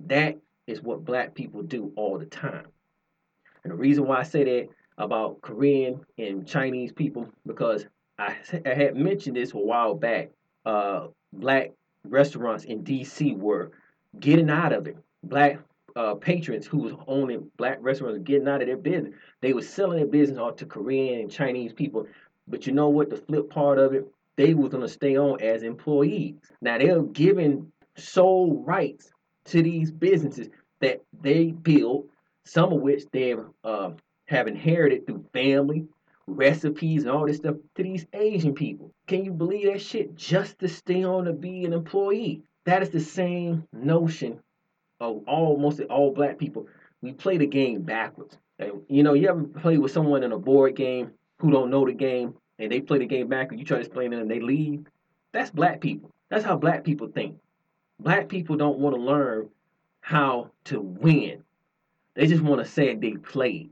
That 0.08 0.40
is 0.66 0.82
what 0.82 1.06
black 1.06 1.36
people 1.36 1.62
do 1.62 1.94
all 1.96 2.18
the 2.18 2.26
time. 2.26 2.66
And 3.64 3.72
the 3.72 3.78
reason 3.78 4.08
why 4.08 4.22
I 4.22 4.24
say 4.24 4.44
that 4.44 4.70
about 4.98 5.42
Korean 5.42 6.02
and 6.18 6.48
Chinese 6.48 6.92
people, 6.92 7.30
because 7.46 7.86
I, 8.18 8.36
I 8.66 8.74
had 8.74 8.96
mentioned 8.96 9.36
this 9.36 9.54
a 9.54 9.58
while 9.58 9.94
back. 9.94 10.32
Uh, 10.66 11.10
black 11.32 11.74
restaurants 12.10 12.64
in 12.66 12.84
DC 12.84 13.38
were 13.38 13.72
getting 14.20 14.50
out 14.50 14.74
of 14.74 14.88
it. 14.88 14.98
Black 15.24 15.60
uh, 15.96 16.14
patrons 16.16 16.68
who 16.68 16.78
was 16.78 16.94
owning 17.08 17.50
black 17.58 17.78
restaurants 17.82 18.20
getting 18.24 18.48
out 18.48 18.62
of 18.62 18.68
their 18.68 18.78
business. 18.78 19.14
They 19.42 19.54
were 19.54 19.62
selling 19.62 19.98
their 19.98 20.08
business 20.08 20.38
off 20.38 20.58
to 20.58 20.66
Korean 20.66 21.22
and 21.22 21.32
Chinese 21.32 21.74
people. 21.74 22.08
But 22.48 22.68
you 22.68 22.74
know 22.74 22.90
what? 22.90 23.10
The 23.10 23.18
flip 23.18 23.50
part 23.50 23.80
of 23.80 23.94
it, 23.94 24.06
they 24.36 24.54
was 24.54 24.70
gonna 24.70 24.88
stay 24.88 25.18
on 25.18 25.42
as 25.42 25.64
employees. 25.64 26.36
Now 26.62 26.78
they're 26.78 27.02
giving 27.02 27.72
sole 27.98 28.64
rights 28.64 29.12
to 29.46 29.64
these 29.64 29.92
businesses 29.92 30.50
that 30.82 31.02
they 31.22 31.52
built, 31.52 32.06
some 32.46 32.72
of 32.72 32.82
which 32.82 33.04
they 33.12 33.36
uh, 33.64 33.92
have 34.28 34.48
inherited 34.48 35.08
through 35.08 35.26
family, 35.34 35.88
recipes, 36.28 37.04
and 37.04 37.12
all 37.12 37.26
this 37.26 37.38
stuff 37.38 37.56
to 37.76 37.84
these 37.84 38.06
Asian 38.14 38.54
people. 38.54 38.92
Can 39.08 39.24
you 39.24 39.32
believe 39.32 39.72
that 39.72 39.82
shit? 39.82 40.16
Just 40.16 40.60
to 40.60 40.68
stay 40.68 41.04
on 41.04 41.26
to 41.26 41.34
be 41.34 41.66
an 41.66 41.74
employee. 41.74 42.44
That 42.66 42.84
is 42.84 42.90
the 42.90 43.00
same 43.00 43.66
notion 43.72 44.40
of 45.00 45.24
all 45.28 45.58
mostly 45.58 45.86
all 45.86 46.12
black 46.12 46.38
people, 46.38 46.68
we 47.02 47.14
play 47.14 47.38
the 47.38 47.46
game 47.46 47.82
backwards. 47.82 48.38
And, 48.60 48.82
you 48.90 49.04
know, 49.04 49.14
you 49.14 49.30
ever 49.30 49.44
play 49.44 49.78
with 49.78 49.92
someone 49.92 50.24
in 50.24 50.32
a 50.32 50.40
board 50.40 50.76
game 50.76 51.12
who 51.40 51.52
don't 51.52 51.70
know 51.70 51.86
the 51.86 51.94
game 51.94 52.34
and 52.60 52.72
they 52.72 52.82
play 52.82 52.98
the 52.98 53.06
game 53.06 53.28
backwards, 53.28 53.60
you 53.60 53.66
try 53.66 53.78
to 53.78 53.86
explain 53.86 54.14
it 54.14 54.20
and 54.20 54.30
they 54.30 54.40
leave? 54.40 54.86
That's 55.32 55.52
black 55.52 55.82
people. 55.82 56.12
That's 56.30 56.44
how 56.44 56.58
black 56.58 56.84
people 56.84 57.08
think. 57.08 57.38
Black 58.00 58.28
people 58.28 58.58
don't 58.58 58.80
want 58.80 58.96
to 58.96 59.02
learn 59.02 59.50
how 60.02 60.52
to 60.66 60.80
win. 60.80 61.44
They 62.16 62.26
just 62.26 62.42
want 62.42 62.64
to 62.64 62.72
say 62.72 62.96
they 62.96 63.14
played. 63.14 63.72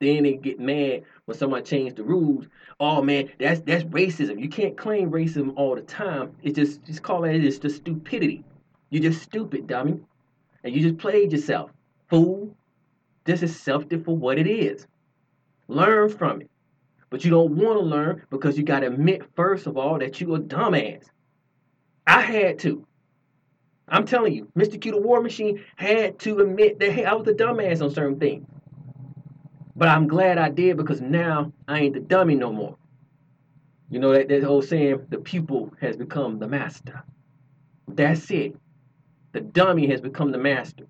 Then 0.00 0.24
they 0.24 0.34
get 0.34 0.60
mad 0.60 1.04
when 1.24 1.36
someone 1.36 1.64
changed 1.64 1.96
the 1.96 2.04
rules. 2.04 2.46
Oh 2.78 3.02
man, 3.02 3.30
that's 3.38 3.60
that's 3.60 3.84
racism. 3.84 4.40
You 4.40 4.48
can't 4.48 4.76
claim 4.76 5.10
racism 5.10 5.52
all 5.56 5.74
the 5.74 5.82
time. 5.82 6.36
It's 6.42 6.56
just 6.56 6.84
just 6.84 7.02
call 7.02 7.24
it 7.24 7.36
it's 7.36 7.58
just 7.58 7.76
stupidity. 7.76 8.44
You're 8.90 9.02
just 9.02 9.22
stupid, 9.22 9.66
dummy 9.66 10.00
and 10.66 10.74
you 10.74 10.82
just 10.82 10.98
played 10.98 11.30
yourself. 11.30 11.70
Fool, 12.10 12.54
this 13.24 13.42
is 13.42 13.58
self 13.58 13.84
for 14.04 14.16
what 14.16 14.38
it 14.38 14.48
is. 14.48 14.86
Learn 15.68 16.08
from 16.08 16.42
it. 16.42 16.50
But 17.08 17.24
you 17.24 17.30
don't 17.30 17.52
want 17.52 17.78
to 17.78 17.84
learn 17.84 18.22
because 18.30 18.58
you 18.58 18.64
got 18.64 18.80
to 18.80 18.88
admit, 18.88 19.22
first 19.36 19.68
of 19.68 19.76
all, 19.76 19.98
that 20.00 20.20
you 20.20 20.34
a 20.34 20.40
dumbass. 20.40 21.04
I 22.04 22.20
had 22.20 22.58
to. 22.60 22.84
I'm 23.88 24.06
telling 24.06 24.34
you, 24.34 24.50
Mr. 24.56 24.80
Q 24.80 24.90
the 24.90 25.00
War 25.00 25.22
Machine 25.22 25.64
had 25.76 26.18
to 26.20 26.40
admit 26.40 26.80
that 26.80 26.90
hey, 26.90 27.04
I 27.04 27.14
was 27.14 27.28
a 27.28 27.32
dumbass 27.32 27.80
on 27.80 27.94
certain 27.94 28.18
things. 28.18 28.44
But 29.76 29.88
I'm 29.88 30.08
glad 30.08 30.38
I 30.38 30.48
did 30.48 30.78
because 30.78 31.02
now 31.02 31.52
I 31.68 31.80
ain't 31.80 31.94
the 31.94 32.00
dummy 32.00 32.34
no 32.34 32.50
more. 32.50 32.76
You 33.90 34.00
know 34.00 34.12
that, 34.12 34.28
that 34.28 34.44
old 34.44 34.64
saying, 34.64 35.06
the 35.10 35.18
pupil 35.18 35.72
has 35.80 35.96
become 35.96 36.38
the 36.38 36.48
master. 36.48 37.04
That's 37.86 38.30
it. 38.30 38.56
The 39.32 39.42
dummy 39.42 39.86
has 39.88 40.00
become 40.00 40.32
the 40.32 40.38
master. 40.38 40.86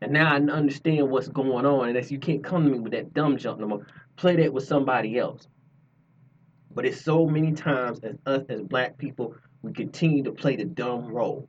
And 0.00 0.12
now 0.12 0.32
I 0.32 0.36
understand 0.36 1.10
what's 1.10 1.28
going 1.28 1.66
on, 1.66 1.88
and 1.88 1.96
that's 1.96 2.10
you 2.10 2.18
can't 2.18 2.42
come 2.42 2.64
to 2.64 2.70
me 2.70 2.78
with 2.78 2.92
that 2.92 3.12
dumb 3.14 3.36
jump 3.36 3.60
no 3.60 3.66
more. 3.68 3.86
Play 4.16 4.36
that 4.36 4.52
with 4.52 4.64
somebody 4.64 5.18
else. 5.18 5.46
But 6.74 6.86
it's 6.86 7.00
so 7.00 7.26
many 7.26 7.52
times 7.52 8.00
as 8.02 8.16
us 8.26 8.44
as 8.48 8.62
black 8.62 8.98
people, 8.98 9.34
we 9.62 9.72
continue 9.72 10.22
to 10.24 10.32
play 10.32 10.56
the 10.56 10.64
dumb 10.64 11.08
role. 11.08 11.48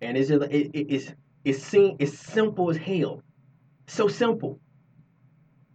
And 0.00 0.16
it's 0.16 0.28
just, 0.28 0.42
it, 0.50 0.70
it, 0.72 0.86
it's 0.92 1.12
it's 1.44 1.62
seen 1.62 1.96
it's 1.98 2.18
simple 2.18 2.70
as 2.70 2.76
hell. 2.76 3.22
So 3.86 4.08
simple. 4.08 4.60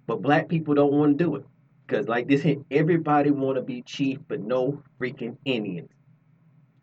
But 0.07 0.21
black 0.21 0.47
people 0.49 0.75
don't 0.75 0.93
want 0.93 1.17
to 1.17 1.23
do 1.23 1.35
it. 1.35 1.45
Because 1.85 2.07
like 2.07 2.27
this 2.27 2.41
hit, 2.41 2.59
everybody 2.71 3.31
want 3.31 3.57
to 3.57 3.61
be 3.61 3.81
chief, 3.83 4.19
but 4.27 4.41
no 4.41 4.81
freaking 4.99 5.37
Indians. 5.45 5.89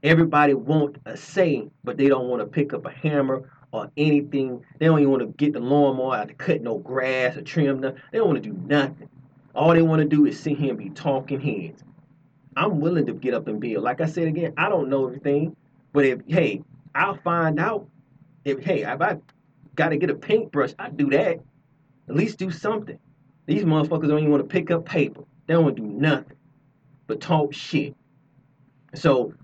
Everybody 0.03 0.55
want 0.55 0.99
a 1.07 1.17
say, 1.17 1.69
but 1.85 1.97
they 1.97 2.09
don't 2.09 2.29
want 2.29 2.41
to 2.41 2.47
pick 2.47 2.73
up 2.73 2.87
a 2.87 2.91
hammer 2.91 3.51
or 3.73 3.91
anything. 3.97 4.65
They 4.79 4.87
don't 4.87 4.99
even 4.99 5.11
want 5.11 5.23
to 5.23 5.29
get 5.29 5.53
the 5.53 5.61
lawnmower 5.61 6.17
out 6.17 6.29
to 6.29 6.35
cut 6.35 6.61
no 6.61 6.79
grass 6.79 7.37
or 7.37 7.43
trim 7.43 7.81
nothing. 7.81 8.01
They 8.11 8.19
don't 8.19 8.29
want 8.29 8.43
to 8.43 8.49
do 8.49 8.57
nothing. 8.67 9.09
All 9.55 9.73
they 9.73 9.83
want 9.83 10.03
to 10.03 10.09
do 10.09 10.27
is 10.27 10.39
sit 10.39 10.59
here 10.59 10.71
and 10.71 10.79
be 10.79 10.91
talking 10.91 11.41
heads. 11.41 11.83
I'm 12.57 12.81
willing 12.81 13.07
to 13.07 13.15
get 13.15 13.35
up 13.35 13.49
and 13.49 13.61
build. 13.61 13.83
Like 13.83 14.01
I 14.01 14.07
said 14.07 14.29
again, 14.29 14.55
I 14.57 14.69
don't 14.69 14.89
know 14.89 15.07
everything, 15.07 15.57
but 15.93 16.05
if 16.05 16.21
hey, 16.27 16.63
I'll 16.95 17.17
find 17.17 17.59
out. 17.59 17.89
If 18.45 18.61
hey, 18.61 18.83
if 18.83 19.01
I 19.01 19.19
got 19.75 19.91
to 19.91 19.97
get 19.97 20.11
a 20.11 20.15
paintbrush, 20.15 20.73
I 20.79 20.91
do 20.91 21.11
that. 21.11 21.39
At 22.09 22.15
least 22.15 22.39
do 22.39 22.51
something. 22.51 22.99
These 23.47 23.65
motherfuckers 23.65 24.09
don't 24.09 24.19
even 24.19 24.31
want 24.31 24.43
to 24.43 24.49
pick 24.49 24.71
up 24.71 24.85
paper. 24.85 25.23
They 25.47 25.55
don't 25.55 25.65
want 25.65 25.77
to 25.77 25.83
do 25.83 25.89
nothing 25.89 26.37
but 27.07 27.21
talk 27.21 27.53
shit. 27.53 27.95
So 28.95 29.35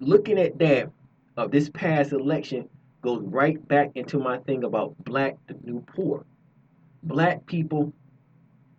looking 0.00 0.38
at 0.38 0.58
that 0.58 0.90
of 1.36 1.50
this 1.50 1.68
past 1.70 2.12
election 2.12 2.68
goes 3.02 3.22
right 3.24 3.66
back 3.68 3.90
into 3.96 4.18
my 4.18 4.38
thing 4.38 4.64
about 4.64 4.94
black 5.04 5.36
the 5.46 5.54
new 5.64 5.80
poor. 5.86 6.24
Black 7.02 7.44
people, 7.46 7.92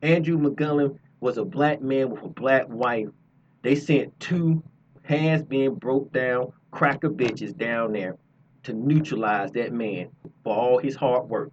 Andrew 0.01 0.37
McGillen 0.37 0.97
was 1.19 1.37
a 1.37 1.45
black 1.45 1.81
man 1.81 2.09
with 2.09 2.23
a 2.23 2.29
black 2.29 2.67
wife. 2.69 3.09
They 3.61 3.75
sent 3.75 4.17
two 4.19 4.63
hands 5.03 5.43
being 5.43 5.75
broke 5.75 6.11
down, 6.13 6.53
cracker 6.71 7.09
bitches 7.09 7.55
down 7.55 7.91
there 7.91 8.17
to 8.63 8.73
neutralize 8.73 9.51
that 9.51 9.73
man 9.73 10.09
for 10.43 10.55
all 10.55 10.77
his 10.77 10.95
hard 10.95 11.29
work. 11.29 11.51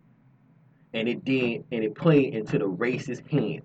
And 0.93 1.09
it 1.09 1.25
did, 1.25 1.65
and 1.71 1.85
it 1.85 1.95
played 1.95 2.35
into 2.35 2.59
the 2.59 2.69
racist 2.69 3.29
hands. 3.31 3.65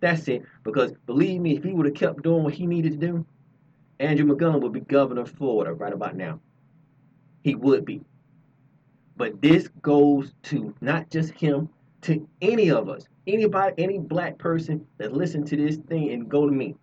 That's 0.00 0.28
it. 0.28 0.42
Because 0.64 0.92
believe 1.06 1.40
me, 1.40 1.56
if 1.56 1.62
he 1.62 1.72
would 1.72 1.86
have 1.86 1.94
kept 1.94 2.22
doing 2.22 2.42
what 2.42 2.54
he 2.54 2.66
needed 2.66 3.00
to 3.00 3.06
do, 3.06 3.26
Andrew 3.98 4.26
McGovern 4.26 4.62
would 4.62 4.72
be 4.72 4.80
governor 4.80 5.22
of 5.22 5.30
Florida 5.30 5.72
right 5.72 5.92
about 5.92 6.16
now. 6.16 6.40
He 7.42 7.54
would 7.54 7.84
be. 7.84 8.00
But 9.16 9.42
this 9.42 9.68
goes 9.82 10.32
to 10.44 10.74
not 10.80 11.10
just 11.10 11.32
him, 11.32 11.68
to 12.02 12.26
any 12.40 12.70
of 12.70 12.88
us, 12.88 13.06
anybody, 13.26 13.74
any 13.76 13.98
black 13.98 14.38
person 14.38 14.86
that 14.96 15.12
listen 15.12 15.44
to 15.44 15.56
this 15.56 15.76
thing 15.76 16.10
and 16.12 16.28
go 16.28 16.46
to 16.46 16.52
me. 16.52 16.74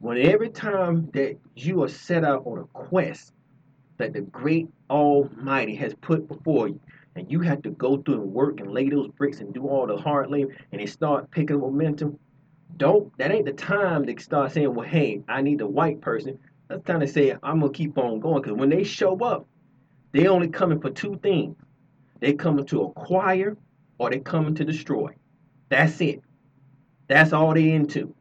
When 0.00 0.18
every 0.18 0.48
time 0.48 1.08
that 1.12 1.36
you 1.54 1.82
are 1.84 1.88
set 1.88 2.24
out 2.24 2.42
on 2.46 2.58
a 2.58 2.64
quest 2.64 3.32
that 3.98 4.12
the 4.12 4.22
great 4.22 4.66
Almighty 4.88 5.76
has 5.76 5.94
put 5.94 6.26
before 6.26 6.68
you, 6.68 6.80
and 7.16 7.30
you 7.30 7.40
have 7.40 7.62
to 7.62 7.70
go 7.70 7.96
through 7.98 8.22
and 8.22 8.32
work 8.32 8.60
and 8.60 8.72
lay 8.72 8.88
those 8.88 9.08
bricks 9.08 9.40
and 9.40 9.52
do 9.52 9.66
all 9.66 9.86
the 9.86 9.96
hard 9.96 10.30
labor, 10.30 10.54
and 10.72 10.80
it 10.80 10.88
start 10.88 11.30
picking 11.30 11.60
momentum, 11.60 12.18
don't 12.76 13.16
that 13.18 13.32
ain't 13.32 13.46
the 13.46 13.52
time 13.52 14.06
to 14.06 14.22
start 14.22 14.52
saying, 14.52 14.74
well, 14.74 14.88
hey, 14.88 15.22
I 15.28 15.42
need 15.42 15.60
a 15.60 15.66
white 15.66 16.00
person. 16.00 16.38
That's 16.68 16.84
time 16.84 17.00
to 17.00 17.08
say 17.08 17.36
I'm 17.42 17.60
gonna 17.60 17.72
keep 17.72 17.98
on 17.98 18.20
going. 18.20 18.42
Cause 18.42 18.52
when 18.52 18.70
they 18.70 18.84
show 18.84 19.18
up, 19.18 19.46
they 20.12 20.28
only 20.28 20.48
coming 20.48 20.80
for 20.80 20.90
two 20.90 21.18
things. 21.22 21.56
They 22.20 22.32
coming 22.32 22.66
to 22.66 22.82
acquire 22.82 23.56
or 23.98 24.10
they 24.10 24.20
coming 24.20 24.54
to 24.54 24.64
destroy. 24.64 25.14
That's 25.68 26.00
it. 26.00 26.22
That's 27.08 27.32
all 27.32 27.54
they 27.54 27.70
into. 27.70 28.14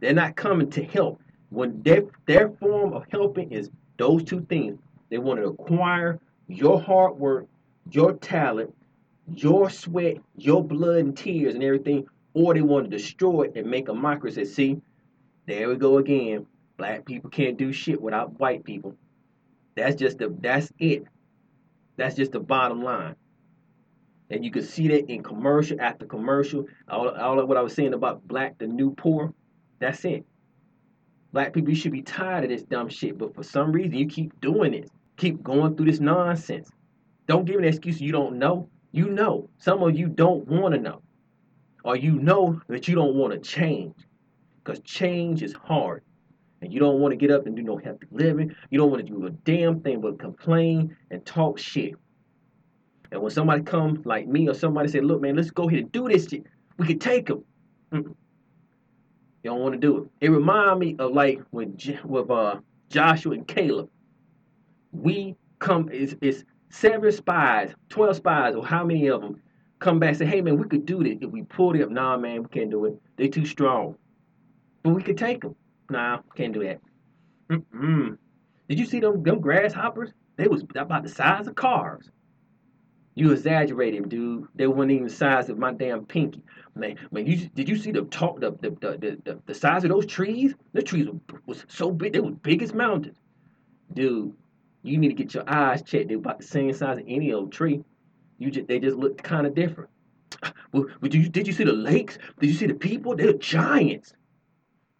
They're 0.00 0.12
not 0.12 0.36
coming 0.36 0.68
to 0.70 0.84
help. 0.84 1.20
When 1.50 1.82
their 1.82 2.02
their 2.26 2.50
form 2.50 2.92
of 2.92 3.04
helping 3.10 3.52
is 3.52 3.70
those 3.98 4.24
two 4.24 4.44
things. 4.48 4.78
They 5.10 5.18
want 5.18 5.40
to 5.40 5.46
acquire 5.46 6.18
your 6.48 6.80
hard 6.80 7.18
work, 7.18 7.46
your 7.90 8.14
talent, 8.14 8.74
your 9.34 9.70
sweat, 9.70 10.16
your 10.36 10.64
blood 10.64 10.98
and 10.98 11.16
tears 11.16 11.54
and 11.54 11.62
everything, 11.62 12.06
or 12.34 12.54
they 12.54 12.62
want 12.62 12.90
to 12.90 12.96
destroy 12.96 13.42
it 13.42 13.56
and 13.56 13.70
make 13.70 13.88
a 13.88 13.94
mockery. 13.94 14.32
Say, 14.32 14.44
see, 14.44 14.80
there 15.46 15.68
we 15.68 15.76
go 15.76 15.98
again. 15.98 16.46
Black 16.76 17.04
people 17.04 17.30
can't 17.30 17.56
do 17.56 17.72
shit 17.72 18.00
without 18.00 18.38
white 18.40 18.64
people. 18.64 18.96
That's 19.76 19.96
just 19.96 20.18
the 20.18 20.34
that's 20.40 20.72
it. 20.78 21.04
That's 21.96 22.14
just 22.14 22.32
the 22.32 22.40
bottom 22.40 22.82
line. 22.82 23.16
And 24.30 24.44
you 24.44 24.50
can 24.50 24.62
see 24.62 24.88
that 24.88 25.10
in 25.10 25.22
commercial 25.22 25.80
after 25.80 26.06
commercial. 26.06 26.66
All, 26.88 27.08
all 27.10 27.38
of 27.38 27.48
what 27.48 27.58
I 27.58 27.62
was 27.62 27.74
saying 27.74 27.92
about 27.92 28.26
black, 28.26 28.58
the 28.58 28.66
new 28.66 28.94
poor, 28.94 29.34
that's 29.78 30.04
it. 30.06 30.24
Black 31.32 31.52
people, 31.52 31.70
you 31.70 31.76
should 31.76 31.92
be 31.92 32.02
tired 32.02 32.44
of 32.44 32.50
this 32.50 32.62
dumb 32.62 32.88
shit, 32.88 33.18
but 33.18 33.34
for 33.34 33.42
some 33.42 33.72
reason 33.72 33.94
you 33.94 34.06
keep 34.06 34.38
doing 34.40 34.74
it. 34.74 34.90
Keep 35.18 35.42
going 35.42 35.76
through 35.76 35.86
this 35.86 36.00
nonsense. 36.00 36.70
Don't 37.32 37.46
give 37.46 37.56
an 37.56 37.64
excuse 37.64 37.98
you 37.98 38.12
don't 38.12 38.36
know. 38.38 38.68
You 38.90 39.08
know. 39.08 39.48
Some 39.56 39.82
of 39.82 39.98
you 39.98 40.06
don't 40.06 40.46
want 40.46 40.74
to 40.74 40.78
know. 40.78 41.00
Or 41.82 41.96
you 41.96 42.12
know 42.12 42.60
that 42.68 42.88
you 42.88 42.94
don't 42.94 43.14
want 43.14 43.32
to 43.32 43.38
change. 43.38 43.94
Because 44.62 44.80
change 44.80 45.42
is 45.42 45.54
hard. 45.54 46.02
And 46.60 46.70
you 46.70 46.78
don't 46.78 47.00
want 47.00 47.12
to 47.12 47.16
get 47.16 47.30
up 47.30 47.46
and 47.46 47.56
do 47.56 47.62
no 47.62 47.78
healthy 47.78 48.06
living. 48.10 48.54
You 48.68 48.78
don't 48.78 48.90
want 48.90 49.06
to 49.06 49.10
do 49.10 49.24
a 49.24 49.30
damn 49.30 49.80
thing 49.80 50.02
but 50.02 50.18
complain 50.18 50.94
and 51.10 51.24
talk 51.24 51.58
shit. 51.58 51.94
And 53.10 53.22
when 53.22 53.30
somebody 53.30 53.62
come 53.62 54.02
like 54.04 54.28
me 54.28 54.46
or 54.50 54.52
somebody 54.52 54.90
say, 54.90 55.00
look, 55.00 55.22
man, 55.22 55.34
let's 55.34 55.50
go 55.50 55.70
ahead 55.70 55.78
and 55.78 55.90
do 55.90 56.10
this 56.10 56.28
shit, 56.28 56.44
we 56.76 56.86
can 56.86 56.98
take 56.98 57.28
them. 57.28 57.42
You 57.92 58.14
don't 59.42 59.60
want 59.60 59.72
to 59.72 59.78
do 59.78 60.02
it. 60.02 60.26
It 60.26 60.28
reminds 60.28 60.80
me 60.80 60.96
of 60.98 61.12
like 61.12 61.40
when 61.48 61.78
with 62.04 62.30
uh, 62.30 62.56
Joshua 62.90 63.32
and 63.32 63.48
Caleb. 63.48 63.88
We 64.92 65.34
come, 65.60 65.88
it's, 65.90 66.14
it's 66.20 66.44
seven 66.72 67.12
spies, 67.12 67.74
12 67.90 68.16
spies, 68.16 68.54
or 68.54 68.66
how 68.66 68.84
many 68.84 69.06
of 69.08 69.20
them 69.20 69.40
come 69.78 69.98
back 69.98 70.10
and 70.10 70.18
say, 70.18 70.26
hey, 70.26 70.40
man, 70.40 70.58
we 70.58 70.66
could 70.66 70.86
do 70.86 71.02
this. 71.02 71.18
If 71.20 71.30
we 71.30 71.42
pulled 71.42 71.76
it 71.76 71.82
up, 71.82 71.90
nah, 71.90 72.16
man, 72.16 72.42
we 72.42 72.48
can't 72.48 72.70
do 72.70 72.86
it. 72.86 73.00
They're 73.16 73.28
too 73.28 73.46
strong. 73.46 73.96
But 74.82 74.90
we 74.90 75.02
could 75.02 75.18
take 75.18 75.42
them. 75.42 75.54
Nah, 75.90 76.20
can't 76.34 76.52
do 76.52 76.64
that. 76.64 76.80
Mm-mm. 77.50 78.16
Did 78.68 78.78
you 78.78 78.86
see 78.86 79.00
them, 79.00 79.22
them 79.22 79.40
grasshoppers? 79.40 80.10
They 80.36 80.48
was 80.48 80.64
about 80.74 81.02
the 81.02 81.08
size 81.08 81.46
of 81.46 81.54
cars. 81.54 82.10
You 83.14 83.32
exaggerating, 83.32 84.08
dude. 84.08 84.48
They 84.54 84.66
weren't 84.66 84.90
even 84.90 85.04
the 85.04 85.12
size 85.12 85.50
of 85.50 85.58
my 85.58 85.74
damn 85.74 86.06
pinky. 86.06 86.42
Man, 86.74 86.96
man, 87.10 87.26
you 87.26 87.36
did 87.54 87.68
you 87.68 87.76
see 87.76 87.90
the 87.90 88.02
talk 88.04 88.40
the 88.40 88.52
the, 88.52 88.70
the, 88.70 89.18
the, 89.22 89.38
the 89.44 89.54
size 89.54 89.84
of 89.84 89.90
those 89.90 90.06
trees? 90.06 90.54
The 90.72 90.80
trees 90.80 91.06
were, 91.06 91.42
was 91.44 91.66
so 91.68 91.90
big, 91.90 92.14
they 92.14 92.20
were 92.20 92.30
big 92.30 92.62
as 92.62 92.72
mountains. 92.72 93.18
Dude, 93.92 94.32
you 94.82 94.98
need 94.98 95.08
to 95.08 95.14
get 95.14 95.34
your 95.34 95.44
eyes 95.48 95.82
checked. 95.82 96.08
They're 96.08 96.16
about 96.16 96.38
the 96.38 96.46
same 96.46 96.72
size 96.72 96.98
as 96.98 97.04
any 97.06 97.32
old 97.32 97.52
tree. 97.52 97.82
You 98.38 98.50
just 98.50 98.66
they 98.66 98.80
just 98.80 98.96
look 98.96 99.22
kind 99.22 99.46
of 99.46 99.54
different. 99.54 99.90
Well, 100.72 100.86
did 101.02 101.14
you 101.14 101.28
did 101.28 101.46
you 101.46 101.52
see 101.52 101.64
the 101.64 101.72
lakes? 101.72 102.18
Did 102.40 102.48
you 102.48 102.56
see 102.56 102.66
the 102.66 102.74
people? 102.74 103.14
They're 103.14 103.34
giants. 103.34 104.14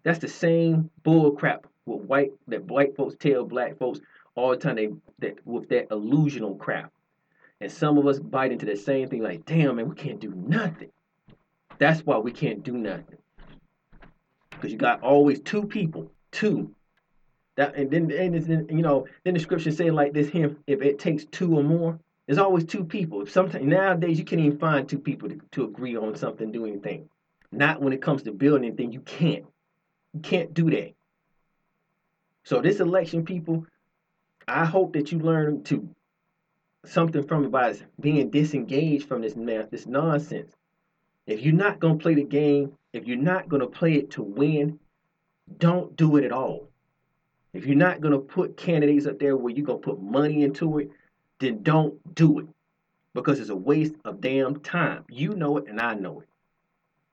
That's 0.05 0.19
the 0.19 0.29
same 0.29 0.91
bull 1.03 1.33
crap 1.33 1.67
with 1.87 2.03
white 2.03 2.33
that 2.49 2.65
white 2.65 2.97
folks 2.97 3.17
tell 3.19 3.45
black 3.45 3.79
folks 3.79 4.01
all 4.35 4.51
the 4.51 4.57
time. 4.57 4.77
They 4.77 4.91
that 5.19 5.47
with 5.47 5.69
that 5.71 5.89
illusional 5.91 6.59
crap. 6.59 6.93
And 7.61 7.71
some 7.71 7.97
of 7.97 8.07
us 8.07 8.19
bite 8.19 8.51
into 8.53 8.67
the 8.67 8.77
same 8.77 9.09
thing 9.09 9.23
like, 9.23 9.45
damn, 9.45 9.77
man, 9.77 9.89
we 9.89 9.95
can't 9.95 10.19
do 10.19 10.33
nothing. 10.35 10.91
That's 11.79 12.01
why 12.01 12.19
we 12.19 12.33
can't 12.33 12.63
do 12.63 12.77
nothing. 12.77 13.19
Because 14.51 14.73
you 14.73 14.79
got 14.79 15.01
always 15.01 15.41
two 15.41 15.65
people, 15.65 16.11
two. 16.33 16.75
That 17.57 17.75
and 17.77 17.91
then 17.91 18.11
and 18.11 18.71
you 18.71 18.83
know, 18.83 19.07
then 19.25 19.35
the 19.35 19.41
scripture 19.41 19.71
say 19.71 19.91
like 19.91 20.13
this 20.13 20.29
here, 20.29 20.57
if 20.67 20.81
it 20.81 20.99
takes 20.99 21.25
two 21.27 21.57
or 21.57 21.63
more, 21.63 21.99
there's 22.27 22.39
always 22.39 22.65
two 22.65 22.85
people. 22.85 23.27
Sometimes 23.27 23.65
nowadays 23.65 24.19
you 24.19 24.25
can't 24.25 24.41
even 24.41 24.59
find 24.59 24.89
two 24.89 24.99
people 24.99 25.29
to, 25.29 25.41
to 25.53 25.65
agree 25.65 25.97
on 25.97 26.15
something, 26.17 26.51
do 26.51 26.67
anything. 26.67 27.09
Not 27.51 27.83
when 27.83 27.93
it 27.93 28.01
comes 28.01 28.23
to 28.23 28.33
building 28.33 28.65
anything, 28.65 28.93
you 28.93 29.01
can't. 29.01 29.45
You 30.15 30.21
can't 30.21 30.55
do 30.55 30.71
that. 30.71 30.95
So 32.45 32.61
this 32.61 32.81
election, 32.81 33.25
people, 33.25 33.67
I 34.49 34.65
hope 34.65 34.95
that 34.95 35.13
you 35.13 35.19
learn 35.19 35.63
to 35.65 35.89
something 36.85 37.27
from 37.27 37.45
it 37.45 37.51
by 37.51 37.77
being 38.01 38.31
disengaged 38.31 39.07
from 39.07 39.23
this 39.23 39.35
this 39.71 39.87
nonsense. 39.87 40.53
If 41.27 41.41
you're 41.43 41.55
not 41.55 41.79
gonna 41.79 41.99
play 41.99 42.15
the 42.15 42.25
game, 42.25 42.73
if 42.93 43.07
you're 43.07 43.17
not 43.17 43.49
gonna 43.49 43.69
play 43.69 43.95
it 43.95 44.11
to 44.13 44.23
win, 44.23 44.81
don't 45.59 45.95
do 45.97 46.17
it 46.17 46.25
at 46.25 46.33
all. 46.33 46.72
If 47.53 47.67
you're 47.67 47.77
not 47.77 48.01
gonna 48.01 48.19
put 48.19 48.57
candidates 48.57 49.07
up 49.07 49.19
there 49.19 49.37
where 49.37 49.53
you're 49.53 49.67
gonna 49.67 49.79
put 49.79 50.03
money 50.03 50.43
into 50.43 50.79
it, 50.79 50.91
then 51.39 51.63
don't 51.63 52.15
do 52.15 52.39
it. 52.39 52.47
Because 53.15 53.41
it's 53.41 53.51
a 53.51 53.57
waste 53.57 53.95
of 54.05 54.21
damn 54.21 54.61
time. 54.61 55.05
You 55.11 55.35
know 55.35 55.59
it 55.59 55.67
and 55.69 55.81
I 55.81 55.95
know 55.95 56.21
it. 56.21 56.29